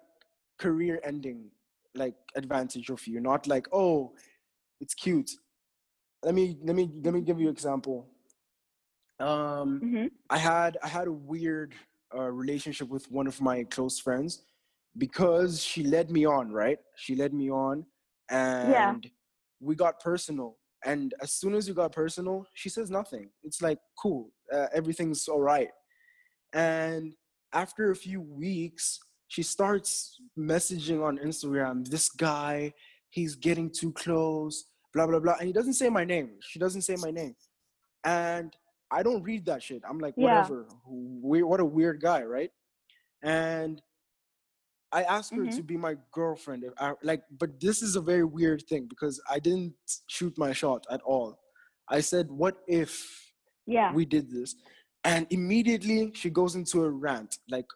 career 0.59 0.99
ending 1.03 1.49
like 1.95 2.15
advantage 2.35 2.89
of 2.89 3.05
you 3.07 3.19
not 3.19 3.47
like 3.47 3.67
oh 3.73 4.13
it's 4.81 4.93
cute. 4.93 5.31
Let 6.23 6.33
me 6.35 6.57
let 6.63 6.75
me 6.75 6.91
let 7.03 7.13
me 7.13 7.21
give 7.21 7.39
you 7.39 7.47
an 7.47 7.53
example. 7.53 8.07
Um 9.19 9.83
hmm 9.83 10.07
I 10.29 10.37
had 10.37 10.77
I 10.83 10.87
had 10.87 11.07
a 11.07 11.11
weird 11.11 11.73
uh, 12.17 12.31
relationship 12.31 12.89
with 12.89 13.09
one 13.11 13.27
of 13.27 13.39
my 13.41 13.63
close 13.63 13.99
friends 13.99 14.43
because 14.97 15.61
she 15.61 15.83
led 15.83 16.09
me 16.09 16.25
on, 16.25 16.51
right? 16.51 16.77
She 16.95 17.15
led 17.15 17.33
me 17.33 17.49
on, 17.51 17.85
and 18.29 19.05
we 19.59 19.75
got 19.75 19.99
personal. 19.99 20.57
And 20.85 21.13
as 21.21 21.33
soon 21.33 21.55
as 21.55 21.67
we 21.67 21.73
got 21.73 21.91
personal, 21.91 22.45
she 22.53 22.69
says 22.69 22.89
nothing. 22.89 23.29
It's 23.43 23.61
like 23.61 23.79
cool, 23.99 24.31
uh, 24.53 24.67
everything's 24.73 25.27
all 25.27 25.41
right. 25.41 25.69
And 26.53 27.13
after 27.53 27.91
a 27.91 27.95
few 27.95 28.21
weeks, 28.21 28.99
she 29.27 29.43
starts 29.43 30.19
messaging 30.37 31.03
on 31.03 31.17
Instagram. 31.17 31.87
This 31.87 32.09
guy, 32.09 32.73
he's 33.09 33.35
getting 33.35 33.69
too 33.71 33.91
close, 33.91 34.65
blah 34.93 35.07
blah 35.07 35.19
blah, 35.19 35.35
and 35.39 35.47
he 35.47 35.53
doesn't 35.53 35.73
say 35.73 35.89
my 35.89 36.05
name. 36.05 36.31
She 36.41 36.59
doesn't 36.59 36.83
say 36.83 36.95
my 36.97 37.11
name, 37.11 37.35
and 38.03 38.55
I 38.91 39.03
don't 39.03 39.23
read 39.23 39.45
that 39.45 39.63
shit. 39.63 39.81
I'm 39.87 39.99
like, 39.99 40.13
Yeah. 40.17 40.23
whatever. 40.23 40.67
We, 40.87 41.43
what 41.43 41.59
a 41.59 41.65
weird 41.65 42.01
guy, 42.01 42.23
right? 42.23 42.51
And 43.23 43.81
I 44.91 45.03
asked 45.03 45.33
her 45.33 45.41
Mhm. 45.43 45.55
to 45.57 45.63
be 45.63 45.77
my 45.77 45.97
girlfriend. 46.11 46.63
I, 46.79 46.93
like, 47.01 47.23
but 47.31 47.59
this 47.59 47.81
is 47.81 47.95
a 47.95 48.01
very 48.01 48.23
weird 48.23 48.63
thing 48.67 48.85
because 48.87 49.19
I 49.29 49.39
didn't 49.39 49.75
shoot 50.07 50.37
my 50.37 50.53
shot 50.53 50.85
at 50.89 51.01
all. 51.01 51.39
I 51.89 51.99
said, 52.01 52.31
"What 52.31 52.63
if 52.67 53.33
Yeah. 53.65 53.93
we 53.93 54.05
did 54.05 54.29
this?" 54.29 54.55
And 55.03 55.27
immediately 55.31 56.13
she 56.13 56.29
goes 56.29 56.55
into 56.55 56.83
a 56.83 56.89
rant, 56.89 57.39
like 57.49 57.67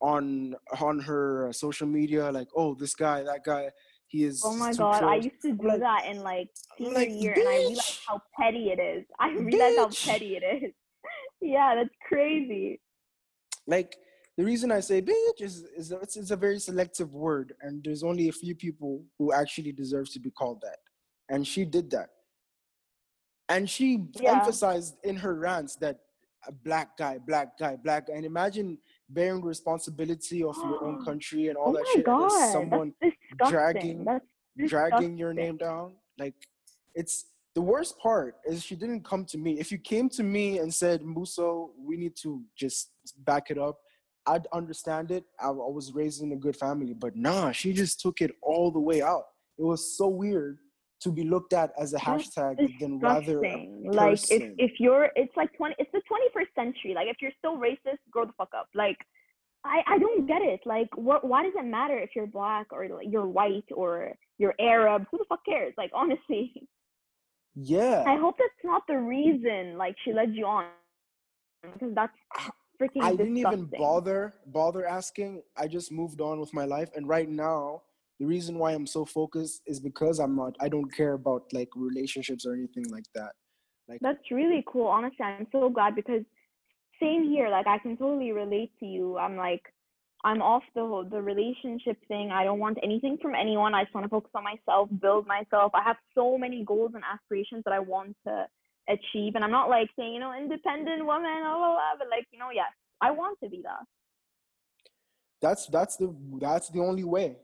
on 0.00 0.56
on 0.80 1.00
her 1.00 1.52
social 1.52 1.86
media, 1.86 2.30
like, 2.32 2.48
"Oh, 2.54 2.74
this 2.74 2.94
guy, 2.94 3.22
that 3.22 3.44
guy, 3.44 3.70
he 4.08 4.24
is." 4.24 4.42
Oh 4.44 4.54
my 4.56 4.72
god, 4.72 5.04
I 5.04 5.16
used 5.16 5.40
to 5.42 5.52
do 5.52 5.68
like- 5.68 5.80
that 5.80 6.06
in 6.06 6.22
like 6.22 6.48
senior 6.76 6.92
like, 6.94 7.10
year, 7.10 7.32
and 7.34 7.48
I 7.48 7.56
realized 7.58 8.00
how 8.06 8.20
petty 8.38 8.70
it 8.70 8.80
is. 8.80 9.04
I 9.20 9.30
realized 9.30 9.78
how 10.06 10.12
petty 10.12 10.36
it 10.36 10.44
is. 10.64 10.72
yeah, 11.40 11.74
that's 11.76 11.94
crazy. 12.08 12.80
like 13.66 13.96
the 14.36 14.44
reason 14.44 14.70
I 14.72 14.80
say 14.80 15.02
bitch 15.02 15.40
is 15.40 15.64
is 15.76 15.92
it's, 15.92 16.16
it's 16.16 16.30
a 16.30 16.36
very 16.36 16.58
selective 16.58 17.12
word, 17.14 17.54
and 17.60 17.82
there's 17.84 18.02
only 18.02 18.28
a 18.28 18.32
few 18.32 18.54
people 18.54 19.02
who 19.18 19.32
actually 19.32 19.72
deserve 19.72 20.10
to 20.12 20.20
be 20.20 20.30
called 20.30 20.60
that, 20.62 20.78
and 21.28 21.46
she 21.46 21.64
did 21.64 21.90
that, 21.90 22.10
and 23.48 23.68
she 23.68 24.04
Yeah. 24.20 24.32
emphasized 24.38 24.96
in 25.04 25.16
her 25.16 25.34
rants 25.34 25.76
that 25.76 26.00
a 26.46 26.52
black 26.52 26.96
guy, 26.96 27.18
black 27.18 27.58
guy, 27.58 27.74
black 27.76 28.06
guy, 28.06 28.14
and 28.14 28.24
imagine 28.24 28.78
bearing 29.08 29.42
responsibility 29.42 30.42
of 30.44 30.56
your 30.56 30.84
own 30.84 31.04
country 31.08 31.48
and 31.48 31.56
all 31.56 31.70
oh 31.70 31.72
that 31.72 31.82
my 31.84 31.92
shit, 31.94 32.04
god, 32.06 32.52
someone. 32.52 32.94
dragging- 33.50 34.04
that's 34.04 34.24
dragging 34.68 35.16
your 35.16 35.32
name 35.32 35.56
down. 35.56 35.94
Like 36.18 36.34
it's 36.94 37.26
the 37.54 37.62
worst 37.62 37.98
part 37.98 38.36
is 38.44 38.62
she 38.62 38.76
didn't 38.76 39.04
come 39.04 39.24
to 39.26 39.38
me. 39.38 39.58
If 39.58 39.72
you 39.72 39.78
came 39.78 40.08
to 40.10 40.22
me 40.22 40.58
and 40.58 40.72
said, 40.72 41.02
Mbuso, 41.02 41.70
we 41.78 41.96
need 41.96 42.14
to 42.22 42.42
just 42.56 42.90
back 43.24 43.50
it 43.50 43.58
up, 43.58 43.78
I'd 44.26 44.46
understand 44.52 45.10
it. 45.10 45.24
I, 45.40 45.48
I 45.48 45.50
was 45.50 45.92
raised 45.92 46.22
in 46.22 46.32
a 46.32 46.36
good 46.36 46.56
family, 46.56 46.94
but 46.94 47.16
nah, 47.16 47.50
she 47.52 47.72
just 47.72 48.00
took 48.00 48.20
it 48.20 48.32
all 48.42 48.70
the 48.70 48.80
way 48.80 49.02
out. 49.02 49.24
It 49.58 49.64
was 49.64 49.96
so 49.96 50.06
weird 50.08 50.58
to 51.00 51.10
be 51.10 51.22
looked 51.22 51.52
at 51.52 51.72
as 51.78 51.94
a 51.94 51.98
hashtag 51.98 52.56
than 52.80 52.98
rather. 52.98 53.40
Like 53.84 54.12
if 54.30 54.42
if 54.58 54.72
you're, 54.78 55.10
it's 55.16 55.36
like 55.36 55.52
twenty. 55.56 55.74
It's 55.78 55.90
the 55.92 56.02
twenty 56.06 56.26
first 56.34 56.50
century. 56.54 56.92
Like 56.94 57.08
if 57.08 57.16
you're 57.20 57.32
still 57.38 57.56
racist, 57.56 57.98
grow 58.10 58.24
the 58.26 58.32
fuck 58.36 58.50
up. 58.56 58.68
Like 58.74 58.98
I 59.64 59.82
I 59.86 59.98
don't 59.98 60.26
get 60.26 60.42
it. 60.42 60.60
Like 60.64 60.88
what? 60.96 61.26
Why 61.26 61.42
does 61.42 61.52
it 61.56 61.64
matter 61.64 61.98
if 61.98 62.10
you're 62.14 62.26
black 62.26 62.68
or 62.72 62.88
like, 62.88 63.08
you're 63.10 63.26
white 63.26 63.64
or 63.74 64.14
you're 64.38 64.54
Arab? 64.60 65.06
Who 65.10 65.18
the 65.18 65.24
fuck 65.28 65.44
cares? 65.44 65.74
Like 65.76 65.90
honestly, 65.94 66.68
yeah. 67.54 68.04
I 68.06 68.16
hope 68.16 68.36
that's 68.38 68.64
not 68.64 68.82
the 68.86 68.98
reason. 68.98 69.76
Like 69.76 69.96
she 70.04 70.12
led 70.12 70.34
you 70.34 70.46
on, 70.46 70.66
because 71.62 71.94
that's 71.94 72.16
freaking. 72.80 73.02
I 73.02 73.16
didn't 73.16 73.36
even 73.36 73.68
bother 73.78 74.34
bother 74.46 74.86
asking. 74.86 75.42
I 75.56 75.66
just 75.66 75.90
moved 75.90 76.20
on 76.20 76.38
with 76.40 76.54
my 76.54 76.64
life, 76.64 76.90
and 76.94 77.08
right 77.08 77.28
now, 77.28 77.82
the 78.20 78.26
reason 78.26 78.58
why 78.58 78.72
I'm 78.72 78.86
so 78.86 79.04
focused 79.04 79.62
is 79.66 79.80
because 79.80 80.20
I'm 80.20 80.36
not. 80.36 80.56
I 80.60 80.68
don't 80.68 80.92
care 80.94 81.14
about 81.14 81.52
like 81.52 81.70
relationships 81.74 82.46
or 82.46 82.54
anything 82.54 82.84
like 82.90 83.06
that. 83.14 83.32
Like 83.88 84.00
That's 84.02 84.30
really 84.30 84.62
cool. 84.66 84.86
Honestly, 84.86 85.24
I'm 85.24 85.46
so 85.50 85.68
glad 85.70 85.94
because 85.96 86.22
same 87.00 87.30
here. 87.30 87.48
Like 87.48 87.66
I 87.66 87.78
can 87.78 87.96
totally 87.96 88.32
relate 88.32 88.72
to 88.80 88.86
you. 88.86 89.18
I'm 89.18 89.36
like, 89.36 89.62
I'm 90.24 90.42
off 90.42 90.64
the 90.74 90.80
whole 90.80 91.04
the 91.04 91.22
relationship 91.22 91.98
thing. 92.08 92.30
I 92.32 92.44
don't 92.44 92.58
want 92.58 92.78
anything 92.82 93.18
from 93.22 93.34
anyone. 93.34 93.74
I 93.74 93.84
just 93.84 93.94
want 93.94 94.04
to 94.04 94.10
focus 94.10 94.30
on 94.34 94.44
myself, 94.44 94.88
build 95.00 95.26
myself. 95.26 95.72
I 95.74 95.82
have 95.82 95.96
so 96.14 96.38
many 96.38 96.64
goals 96.64 96.92
and 96.94 97.04
aspirations 97.04 97.62
that 97.64 97.72
I 97.72 97.78
want 97.78 98.16
to 98.26 98.46
achieve, 98.88 99.34
and 99.34 99.44
I'm 99.44 99.50
not 99.50 99.68
like 99.68 99.90
saying 99.96 100.14
you 100.14 100.20
know 100.20 100.32
independent 100.32 101.04
woman, 101.06 101.42
blah 101.42 101.58
blah 101.58 101.72
blah. 101.72 101.94
But 101.98 102.08
like 102.10 102.26
you 102.32 102.38
know, 102.38 102.50
yes, 102.52 102.72
I 103.00 103.10
want 103.12 103.38
to 103.42 103.48
be 103.48 103.62
that. 103.62 103.84
that's 105.40 105.66
that's 105.66 105.96
the 105.96 106.14
that's 106.40 106.68
the 106.70 106.80
only 106.80 107.04
way. 107.04 107.36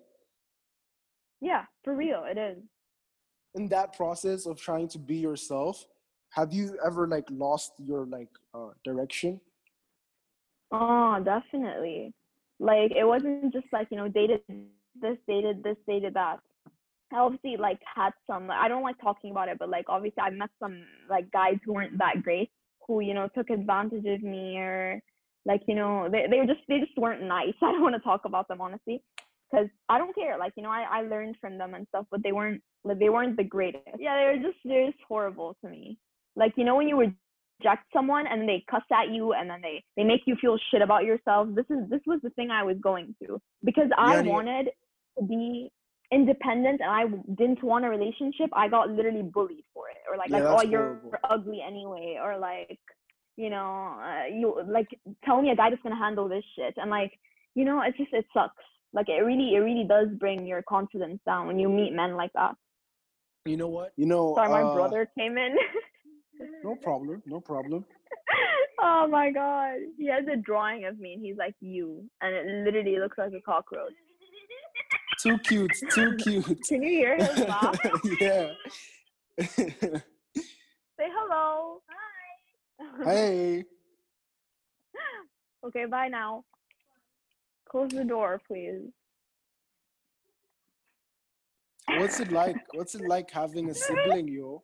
Yeah, 1.40 1.64
for 1.82 1.94
real, 1.94 2.24
it 2.26 2.38
is. 2.38 2.58
In 3.54 3.68
that 3.68 3.96
process 3.96 4.46
of 4.46 4.60
trying 4.60 4.88
to 4.88 4.98
be 4.98 5.16
yourself, 5.16 5.86
have 6.34 6.52
you 6.52 6.76
ever 6.84 7.06
like 7.06 7.26
lost 7.30 7.72
your 7.78 8.06
like 8.06 8.28
uh, 8.54 8.70
direction? 8.84 9.40
Oh, 10.72 11.22
definitely. 11.24 12.12
Like 12.58 12.90
it 12.90 13.06
wasn't 13.06 13.52
just 13.52 13.66
like 13.72 13.88
you 13.90 13.96
know 13.96 14.08
dated 14.08 14.40
this, 15.00 15.16
dated 15.28 15.62
this, 15.62 15.76
dated 15.86 16.14
that. 16.14 16.40
I 17.12 17.18
obviously 17.18 17.56
like 17.56 17.78
had 17.94 18.10
some. 18.26 18.50
I 18.50 18.66
don't 18.66 18.82
like 18.82 19.00
talking 19.00 19.30
about 19.30 19.48
it, 19.48 19.58
but 19.58 19.68
like 19.68 19.86
obviously 19.88 20.22
I 20.22 20.30
met 20.30 20.50
some 20.60 20.84
like 21.08 21.30
guys 21.30 21.58
who 21.64 21.74
weren't 21.74 21.98
that 21.98 22.22
great, 22.22 22.50
who 22.86 23.00
you 23.00 23.14
know 23.14 23.28
took 23.34 23.50
advantage 23.50 24.04
of 24.04 24.22
me 24.22 24.56
or 24.58 25.00
like 25.46 25.62
you 25.68 25.76
know 25.76 26.08
they 26.10 26.26
they 26.28 26.38
were 26.38 26.46
just 26.46 26.60
they 26.68 26.80
just 26.80 26.98
weren't 26.98 27.22
nice. 27.22 27.54
I 27.62 27.70
don't 27.72 27.82
want 27.82 27.94
to 27.94 28.00
talk 28.00 28.22
about 28.24 28.48
them 28.48 28.60
honestly, 28.60 29.02
because 29.52 29.68
I 29.88 29.98
don't 29.98 30.14
care. 30.14 30.36
Like 30.36 30.54
you 30.56 30.64
know 30.64 30.70
I 30.70 30.84
I 30.90 31.02
learned 31.02 31.36
from 31.40 31.58
them 31.58 31.74
and 31.74 31.86
stuff, 31.88 32.06
but 32.10 32.24
they 32.24 32.32
weren't 32.32 32.60
like 32.82 32.98
they 32.98 33.10
weren't 33.10 33.36
the 33.36 33.44
greatest. 33.44 33.84
Yeah, 34.00 34.16
they 34.18 34.36
were 34.36 34.44
just 34.44 34.58
they're 34.64 34.90
just 34.90 35.02
horrible 35.06 35.56
to 35.62 35.70
me. 35.70 35.98
Like 36.36 36.52
you 36.56 36.64
know 36.64 36.76
when 36.76 36.88
you 36.88 36.96
reject 36.98 37.84
someone 37.92 38.26
and 38.26 38.48
they 38.48 38.64
cuss 38.70 38.82
at 38.92 39.10
you 39.10 39.32
and 39.32 39.48
then 39.48 39.60
they 39.62 39.82
they 39.96 40.04
make 40.04 40.22
you 40.26 40.36
feel 40.40 40.58
shit 40.70 40.82
about 40.82 41.04
yourself. 41.04 41.48
This 41.54 41.66
is 41.70 41.88
this 41.88 42.00
was 42.06 42.20
the 42.22 42.30
thing 42.30 42.50
I 42.50 42.62
was 42.62 42.76
going 42.82 43.14
through 43.18 43.40
because 43.64 43.88
I 43.96 44.12
Yeah, 44.12 44.18
and 44.18 44.26
you- 44.26 44.32
wanted 44.32 44.70
to 45.18 45.24
be 45.24 45.70
independent 46.12 46.80
and 46.80 46.90
I 46.90 47.06
didn't 47.34 47.62
want 47.62 47.84
a 47.84 47.88
relationship. 47.88 48.50
I 48.52 48.68
got 48.68 48.90
literally 48.90 49.22
bullied 49.22 49.64
for 49.72 49.88
it 49.88 49.96
or 50.10 50.16
like 50.16 50.30
Yeah, 50.30 50.38
like 50.38 50.44
oh 50.44 50.56
that's 50.60 50.70
you're 50.70 50.94
horrible. 50.96 51.18
ugly 51.30 51.60
anyway 51.66 52.18
or 52.22 52.36
like 52.38 52.78
you 53.36 53.50
know 53.50 53.96
uh, 54.00 54.26
you 54.26 54.60
like 54.66 54.88
tell 55.24 55.40
me 55.40 55.50
a 55.50 55.56
guy 55.56 55.70
that's 55.70 55.82
gonna 55.82 55.96
handle 55.96 56.28
this 56.28 56.44
shit 56.56 56.74
and 56.76 56.90
like 56.90 57.12
you 57.54 57.64
know 57.64 57.80
it's 57.82 57.96
just 57.96 58.12
it 58.12 58.26
sucks. 58.34 58.54
Like 58.92 59.08
it 59.08 59.20
really 59.24 59.54
it 59.54 59.58
really 59.58 59.84
does 59.88 60.08
bring 60.18 60.46
your 60.46 60.62
confidence 60.62 61.20
down 61.26 61.46
when 61.46 61.58
you 61.58 61.68
meet 61.68 61.92
men 61.92 62.16
like 62.16 62.32
that. 62.34 62.54
You 63.44 63.56
know 63.56 63.68
what? 63.68 63.92
You 63.96 64.06
know. 64.06 64.34
Sorry, 64.36 64.48
my 64.50 64.62
uh, 64.62 64.74
brother 64.74 65.08
came 65.18 65.36
in. 65.38 65.56
No 66.62 66.74
problem. 66.76 67.22
No 67.26 67.40
problem. 67.40 67.84
oh 68.80 69.06
my 69.08 69.30
god. 69.30 69.76
He 69.98 70.06
has 70.08 70.24
a 70.32 70.36
drawing 70.36 70.84
of 70.84 70.98
me 70.98 71.14
and 71.14 71.24
he's 71.24 71.36
like 71.36 71.54
you 71.60 72.08
and 72.20 72.34
it 72.34 72.46
literally 72.64 72.98
looks 72.98 73.18
like 73.18 73.32
a 73.32 73.40
cockroach. 73.40 73.92
Too 75.20 75.38
cute. 75.38 75.72
Too 75.92 76.16
cute. 76.18 76.60
Can 76.68 76.82
you 76.82 76.90
hear 76.90 77.16
him 77.16 77.44
laugh? 77.48 77.78
yeah. 78.20 78.50
Say 79.40 80.00
hello. 81.00 81.80
Hi. 82.80 83.12
hey. 83.14 83.64
okay, 85.66 85.86
bye 85.86 86.08
now. 86.08 86.44
Close 87.68 87.90
the 87.90 88.04
door, 88.04 88.40
please. 88.46 88.90
What's 91.88 92.20
it 92.20 92.32
like? 92.32 92.56
What's 92.72 92.94
it 92.94 93.06
like 93.06 93.30
having 93.30 93.68
a 93.70 93.74
sibling, 93.74 94.28
yo? 94.28 94.62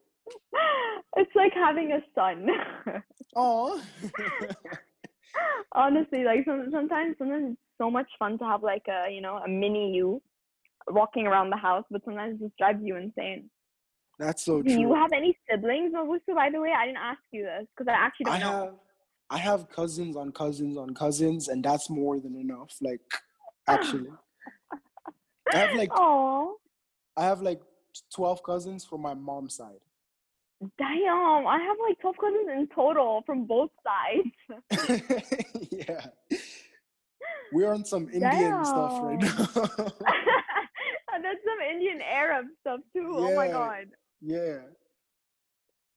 It's 1.16 1.30
like 1.34 1.52
having 1.54 1.92
a 1.92 2.00
son. 2.14 2.46
Oh. 3.36 3.82
Honestly, 5.74 6.24
like 6.24 6.44
some, 6.44 6.68
sometimes 6.72 7.16
sometimes 7.18 7.52
it's 7.52 7.60
so 7.78 7.90
much 7.90 8.08
fun 8.18 8.38
to 8.38 8.44
have 8.44 8.62
like 8.62 8.82
a 8.88 9.10
you 9.12 9.20
know 9.20 9.36
a 9.36 9.48
mini 9.48 9.92
you 9.92 10.20
walking 10.88 11.26
around 11.26 11.50
the 11.50 11.56
house, 11.56 11.84
but 11.90 12.02
sometimes 12.04 12.40
it 12.40 12.44
just 12.44 12.56
drives 12.58 12.80
you 12.82 12.96
insane. 12.96 13.50
That's 14.18 14.44
so 14.44 14.62
true. 14.62 14.74
Do 14.74 14.80
you 14.80 14.94
have 14.94 15.12
any 15.12 15.36
siblings, 15.48 15.94
Mbuso? 15.94 16.34
By 16.34 16.50
the 16.50 16.60
way, 16.60 16.72
I 16.76 16.86
didn't 16.86 16.98
ask 16.98 17.20
you 17.32 17.44
this 17.44 17.66
because 17.76 17.90
I 17.90 17.94
actually 17.94 18.24
don't 18.24 18.34
I 18.34 18.38
know. 18.38 18.64
have 18.64 18.74
I 19.30 19.38
have 19.38 19.70
cousins 19.70 20.16
on 20.16 20.32
cousins 20.32 20.76
on 20.76 20.94
cousins, 20.94 21.48
and 21.48 21.64
that's 21.64 21.88
more 21.88 22.18
than 22.20 22.36
enough. 22.36 22.76
Like, 22.80 23.00
actually, 23.68 24.10
I 25.52 25.58
have 25.58 25.74
like 25.74 25.90
Oh, 25.96 26.56
I 27.16 27.24
have 27.24 27.40
like 27.42 27.60
twelve 28.12 28.42
cousins 28.42 28.84
from 28.84 29.02
my 29.02 29.14
mom's 29.14 29.54
side. 29.54 29.80
Damn! 30.79 31.46
I 31.46 31.59
have 31.59 31.77
like 31.87 31.99
twelve 32.01 32.16
cousins 32.18 32.49
in 32.53 32.68
total 32.75 33.23
from 33.27 33.46
both 33.46 33.70
sides. 33.85 34.29
yeah, 35.70 36.07
we're 37.53 37.73
on 37.73 37.85
some 37.85 38.09
Indian 38.12 38.64
stuff 38.64 39.01
right 39.03 39.20
now. 39.20 39.46
That's 41.23 41.44
some 41.44 41.61
Indian 41.70 42.01
Arab 42.01 42.46
stuff 42.61 42.81
too. 42.94 43.12
Oh 43.14 43.35
my 43.37 43.49
god. 43.49 43.87
yeah. 44.20 44.59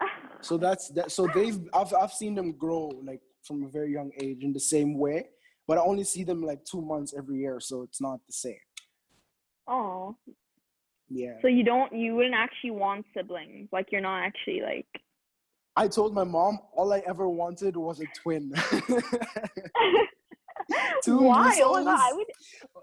So 0.42 0.58
that's 0.58 0.90
that. 0.90 1.10
So 1.10 1.28
they've 1.34 1.58
I've 1.74 1.94
I've 1.94 2.12
seen 2.12 2.36
them 2.36 2.52
grow 2.58 2.92
like 3.06 3.22
from 3.48 3.64
a 3.64 3.70
very 3.70 3.94
young 3.94 4.12
age 4.20 4.44
in 4.44 4.52
the 4.52 4.60
same 4.60 4.98
way, 4.98 5.28
but 5.68 5.78
I 5.78 5.82
only 5.82 6.04
see 6.04 6.26
them 6.26 6.42
like 6.44 6.66
two 6.66 6.82
months 6.82 7.14
every 7.18 7.40
year, 7.40 7.62
so 7.62 7.82
it's 7.84 8.02
not 8.02 8.20
the 8.28 8.34
same. 8.34 8.60
oh, 9.70 10.18
Yeah. 11.14 11.34
so 11.42 11.48
you 11.48 11.64
don't, 11.64 11.94
you 11.94 12.16
wouldn't 12.16 12.34
actually 12.36 12.72
want 12.72 13.06
siblings? 13.16 13.70
Like 13.72 13.88
you're 13.92 14.02
not 14.02 14.24
actually 14.24 14.62
like. 14.62 14.88
I 15.76 15.88
told 15.88 16.14
my 16.14 16.24
mom 16.24 16.60
all 16.76 16.92
I 16.94 17.02
ever 17.08 17.28
wanted 17.30 17.76
was 17.78 18.00
a 18.00 18.06
twin. 18.22 18.54
Two 21.04 21.18
Why? 21.24 21.60
Oh 21.62 21.74
my 21.74 21.84
god, 21.84 22.00
I 22.00 22.14
would, 22.14 22.28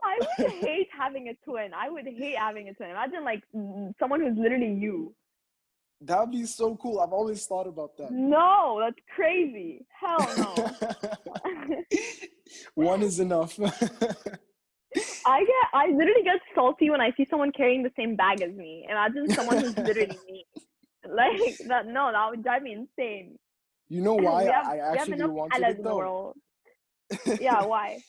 I 0.05 0.19
would 0.39 0.51
hate 0.53 0.89
having 0.97 1.29
a 1.29 1.35
twin. 1.45 1.73
I 1.75 1.89
would 1.89 2.05
hate 2.07 2.37
having 2.37 2.69
a 2.69 2.75
twin. 2.75 2.91
Imagine 2.91 3.25
like 3.25 3.43
someone 3.99 4.21
who's 4.21 4.37
literally 4.37 4.73
you. 4.75 5.15
that 6.03 6.21
would 6.21 6.31
be 6.31 6.45
so 6.45 6.77
cool. 6.77 7.01
I've 7.01 7.13
always 7.13 7.47
thought 7.47 7.67
about 7.67 7.97
that. 7.99 8.11
No, 8.11 8.79
that's 8.81 8.99
crazy. 9.15 9.87
Hell 9.99 10.19
no. 10.37 10.73
One 12.75 13.03
is 13.03 13.19
enough. 13.21 13.59
I 15.27 15.41
get, 15.41 15.69
I 15.73 15.87
literally 15.87 16.23
get 16.25 16.41
salty 16.55 16.91
when 16.91 17.01
I 17.01 17.13
see 17.17 17.27
someone 17.29 17.53
carrying 17.53 17.83
the 17.83 17.93
same 17.97 18.17
bag 18.17 18.43
as 18.43 18.53
me. 18.53 18.87
Imagine 18.89 19.31
someone 19.31 19.59
who's 19.59 19.77
literally 19.77 20.19
me. 20.27 20.47
Like 21.03 21.57
that. 21.67 21.87
No, 21.87 22.13
that 22.13 22.29
would 22.29 22.43
drive 22.43 22.63
me 22.63 22.73
insane. 22.73 23.39
you 23.89 24.03
know 24.03 24.17
why 24.17 24.45
have, 24.45 24.67
I 24.67 24.81
actually 24.81 25.25
wanted 25.25 25.67
it 25.67 25.83
though? 25.83 26.35
Yeah, 27.41 27.65
why? 27.65 28.01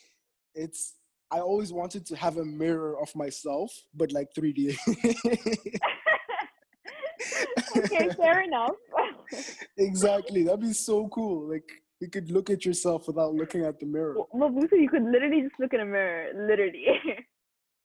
it's 0.53 0.95
I 1.31 1.39
always 1.39 1.71
wanted 1.71 2.05
to 2.07 2.17
have 2.17 2.37
a 2.37 2.43
mirror 2.43 3.01
of 3.01 3.15
myself, 3.15 3.71
but 3.95 4.11
like 4.11 4.27
3D. 4.37 4.77
okay, 7.77 8.09
fair 8.09 8.41
enough. 8.41 8.75
exactly. 9.77 10.43
That'd 10.43 10.59
be 10.59 10.73
so 10.73 11.07
cool. 11.07 11.49
Like 11.49 11.69
you 12.01 12.09
could 12.09 12.31
look 12.31 12.49
at 12.49 12.65
yourself 12.65 13.07
without 13.07 13.33
looking 13.33 13.63
at 13.63 13.79
the 13.79 13.85
mirror. 13.85 14.15
Mbuso, 14.33 14.71
you 14.73 14.89
could 14.89 15.03
literally 15.03 15.43
just 15.43 15.53
look 15.59 15.73
in 15.73 15.81
a 15.81 15.85
mirror, 15.85 16.31
literally. 16.35 16.85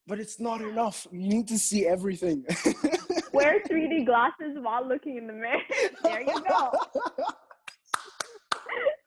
But 0.09 0.21
it's 0.21 0.39
not 0.39 0.61
enough. 0.61 1.05
You 1.11 1.29
need 1.29 1.49
to 1.49 1.59
see 1.59 1.85
everything. 1.85 2.45
Wear 3.33 3.61
3D 3.69 4.07
glasses 4.07 4.57
while 4.61 4.87
looking 4.87 5.17
in 5.17 5.27
the 5.27 5.33
mirror. 5.33 5.59
there 6.05 6.21
you 6.21 6.45
go. 6.49 6.71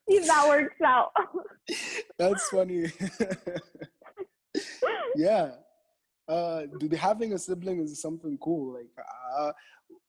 See 0.09 0.17
if 0.17 0.27
that 0.27 0.45
works 0.45 0.81
out. 0.85 1.11
That's 2.17 2.49
funny. 2.49 2.91
yeah. 5.15 5.51
Uh, 6.29 6.61
do- 6.79 6.95
having 6.95 7.33
a 7.33 7.37
sibling 7.39 7.79
is 7.81 7.99
something 8.01 8.37
cool. 8.37 8.73
Like, 8.75 8.89
uh, 9.39 9.51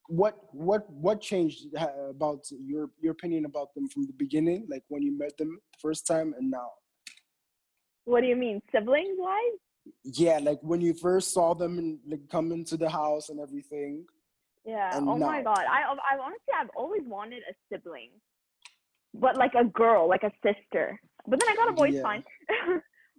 what 0.07 0.37
what 0.53 0.91
what 0.91 1.21
changed 1.21 1.69
uh, 1.77 2.11
about 2.11 2.45
your 2.51 2.91
your 3.01 3.13
opinion 3.13 3.45
about 3.47 3.75
them 3.75 3.89
from 3.89 4.07
the 4.07 4.13
beginning, 4.13 4.67
like 4.69 4.85
when 4.89 5.03
you 5.03 5.17
met 5.17 5.37
them 5.39 5.59
the 5.73 5.79
first 5.81 6.07
time 6.07 6.35
and 6.39 6.51
now? 6.51 6.71
what 8.11 8.21
do 8.23 8.27
you 8.27 8.37
mean, 8.37 8.61
siblings 8.73 9.17
wise? 9.19 9.59
Yeah, 10.05 10.39
like 10.43 10.59
when 10.63 10.81
you 10.81 10.95
first 10.95 11.33
saw 11.33 11.55
them 11.55 11.79
and 11.79 11.99
like 12.07 12.29
come 12.31 12.53
into 12.53 12.77
the 12.77 12.91
house 12.91 13.29
and 13.29 13.41
everything. 13.41 14.05
Yeah. 14.65 14.97
And 14.97 15.09
oh 15.09 15.17
my 15.17 15.43
god. 15.43 15.59
I 15.59 15.83
I 15.83 16.19
honestly 16.19 16.53
I've 16.59 16.71
always 16.77 17.03
wanted 17.07 17.43
a 17.49 17.55
sibling, 17.71 18.11
but 19.15 19.37
like 19.37 19.55
a 19.55 19.65
girl, 19.65 20.09
like 20.09 20.23
a 20.23 20.33
sister. 20.45 21.01
But 21.27 21.41
then 21.41 21.49
I 21.49 21.57
got 21.57 21.69
a 21.71 21.73
boy, 21.73 21.89
Yeah. 21.89 22.03
fine. 22.09 22.25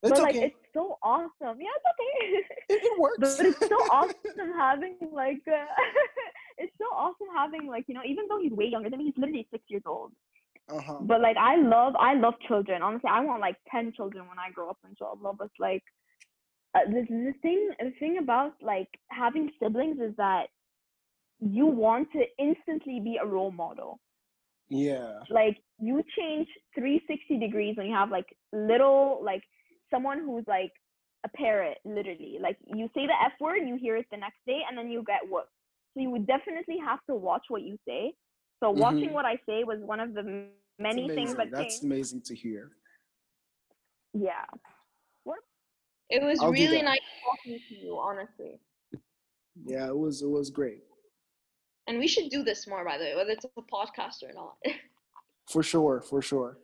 It's 0.04 0.20
like 0.20 0.36
okay. 0.36 0.46
it's 0.48 0.61
so 0.74 0.98
awesome. 1.04 1.60
Yeah, 1.60 1.76
it's 1.78 1.88
okay. 1.94 2.44
it, 2.70 2.84
it 2.84 3.00
works. 3.00 3.18
but, 3.20 3.38
but 3.38 3.46
it's 3.46 3.60
so 3.60 3.76
awesome 3.92 4.54
having 4.58 4.98
like 5.12 5.42
uh, 5.48 5.66
it's 6.58 6.74
so 6.78 6.86
awesome 6.96 7.28
having 7.36 7.68
like 7.68 7.86
you 7.88 7.96
know 7.96 8.02
even 8.06 8.26
though 8.30 8.40
he's 8.42 8.52
way 8.52 8.66
younger 8.66 8.90
than 8.90 9.00
me, 9.00 9.06
he's 9.06 9.18
literally 9.18 9.48
six 9.52 9.64
years 9.68 9.84
old. 9.86 10.12
uh-huh. 10.70 11.00
But 11.02 11.22
like 11.22 11.38
I 11.38 11.56
love 11.58 11.96
I 12.00 12.14
love 12.16 12.36
children. 12.48 12.82
Honestly, 12.82 13.10
I 13.12 13.22
want 13.22 13.42
like 13.42 13.58
ten 13.70 13.92
children 13.96 14.28
when 14.28 14.40
I 14.40 14.52
grow 14.52 14.70
up. 14.70 14.78
Inshallah. 14.88 15.34
But 15.38 15.50
like 15.60 15.84
uh, 16.76 16.86
the 16.88 17.06
the 17.10 17.34
thing 17.42 17.70
the 17.80 17.92
thing 18.00 18.18
about 18.18 18.54
like 18.62 18.90
having 19.10 19.52
siblings 19.62 20.00
is 20.00 20.16
that 20.18 20.48
you 21.40 21.66
want 21.66 22.08
to 22.14 22.24
instantly 22.38 23.00
be 23.00 23.18
a 23.22 23.26
role 23.26 23.52
model. 23.52 24.00
Yeah. 24.70 25.20
Like 25.30 25.58
you 25.80 26.02
change 26.18 26.48
360 26.76 27.40
degrees 27.40 27.76
when 27.76 27.88
you 27.88 27.94
have 27.94 28.10
like 28.10 28.28
little 28.54 29.22
like 29.24 29.44
someone 29.94 30.20
who's 30.20 30.46
like 30.48 30.72
a 31.26 31.30
parrot, 31.30 31.78
literally. 31.86 32.38
Like 32.42 32.58
you 32.66 32.88
say 32.96 33.06
the 33.06 33.14
F 33.24 33.34
word, 33.40 33.58
you 33.68 33.76
hear 33.80 33.96
it 33.98 34.06
the 34.12 34.18
next 34.18 34.40
day, 34.48 34.62
and 34.68 34.78
then 34.78 34.90
you 34.90 35.04
get 35.06 35.22
whooped. 35.30 35.50
So 35.94 36.02
you 36.02 36.10
would 36.10 36.26
definitely 36.26 36.78
have 36.80 37.00
to 37.10 37.16
watch 37.16 37.46
what 37.50 37.62
you 37.64 37.78
say. 37.88 38.14
So 38.64 38.72
watching 38.72 39.10
Mhm. 39.10 39.14
what 39.14 39.26
I 39.26 39.38
say 39.46 39.64
was 39.64 39.80
one 39.82 40.00
of 40.00 40.14
the 40.14 40.24
many 40.80 41.08
things 41.10 41.32
amazing. 41.32 41.38
that 41.38 41.52
That's 41.52 41.76
changed. 41.76 41.84
amazing 41.86 42.22
to 42.24 42.36
hear. 42.36 42.72
Yeah. 44.14 44.46
It 46.10 46.22
was 46.22 46.42
I'll 46.42 46.52
really 46.52 46.82
nice 46.82 47.00
talking 47.24 47.58
to 47.70 47.76
you, 47.76 47.98
honestly. 47.98 48.60
Yeah, 49.64 49.88
it 49.88 49.98
was 49.98 50.22
it 50.22 50.28
was 50.28 50.50
great. 50.50 50.84
And 51.88 52.00
we 52.00 52.08
should 52.08 52.30
do 52.30 52.44
this 52.44 52.68
more, 52.68 52.84
by 52.84 52.98
the 52.98 53.06
way, 53.06 53.16
whether 53.16 53.32
it's 53.32 53.46
a 53.46 53.62
podcast 53.62 54.22
or 54.22 54.34
not. 54.34 54.58
For 55.50 55.64
sure, 55.64 56.02
for 56.02 56.22
sure. 56.22 56.58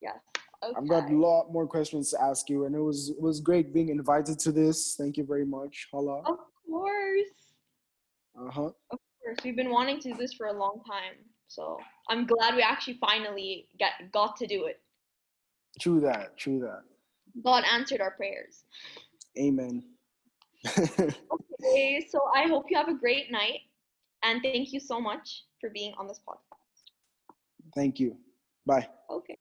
yes. 0.00 0.18
Okay. 0.64 0.74
I've 0.76 0.88
got 0.88 1.10
a 1.10 1.14
lot 1.14 1.52
more 1.52 1.66
questions 1.66 2.10
to 2.10 2.22
ask 2.22 2.48
you, 2.48 2.66
and 2.66 2.74
it 2.74 2.80
was 2.80 3.10
it 3.10 3.20
was 3.20 3.40
great 3.40 3.74
being 3.74 3.88
invited 3.88 4.38
to 4.40 4.52
this. 4.52 4.94
Thank 4.96 5.16
you 5.16 5.24
very 5.24 5.44
much. 5.44 5.88
Hala. 5.90 6.20
Of 6.20 6.38
course. 6.68 7.34
Uh 8.38 8.50
huh. 8.50 8.70
Of 8.90 8.98
course. 9.22 9.38
We've 9.44 9.56
been 9.56 9.70
wanting 9.70 10.00
to 10.00 10.12
do 10.12 10.16
this 10.16 10.32
for 10.34 10.46
a 10.46 10.52
long 10.52 10.80
time. 10.86 11.16
So 11.48 11.78
I'm 12.08 12.26
glad 12.26 12.54
we 12.54 12.62
actually 12.62 12.98
finally 13.00 13.68
get 13.78 13.92
got 14.12 14.36
to 14.36 14.46
do 14.46 14.66
it. 14.66 14.80
True 15.80 16.00
that. 16.00 16.36
True 16.36 16.60
that. 16.60 16.82
God 17.44 17.64
answered 17.70 18.00
our 18.00 18.12
prayers. 18.12 18.64
Amen. 19.38 19.82
Okay, 21.64 22.04
so 22.10 22.18
I 22.34 22.48
hope 22.48 22.66
you 22.70 22.76
have 22.76 22.88
a 22.88 22.94
great 22.94 23.30
night 23.30 23.60
and 24.24 24.42
thank 24.42 24.72
you 24.72 24.80
so 24.80 25.00
much 25.00 25.44
for 25.60 25.70
being 25.70 25.94
on 25.96 26.06
this 26.08 26.20
podcast. 26.28 26.90
Thank 27.74 28.00
you. 28.00 28.16
Bye. 28.66 28.88
Okay. 29.10 29.38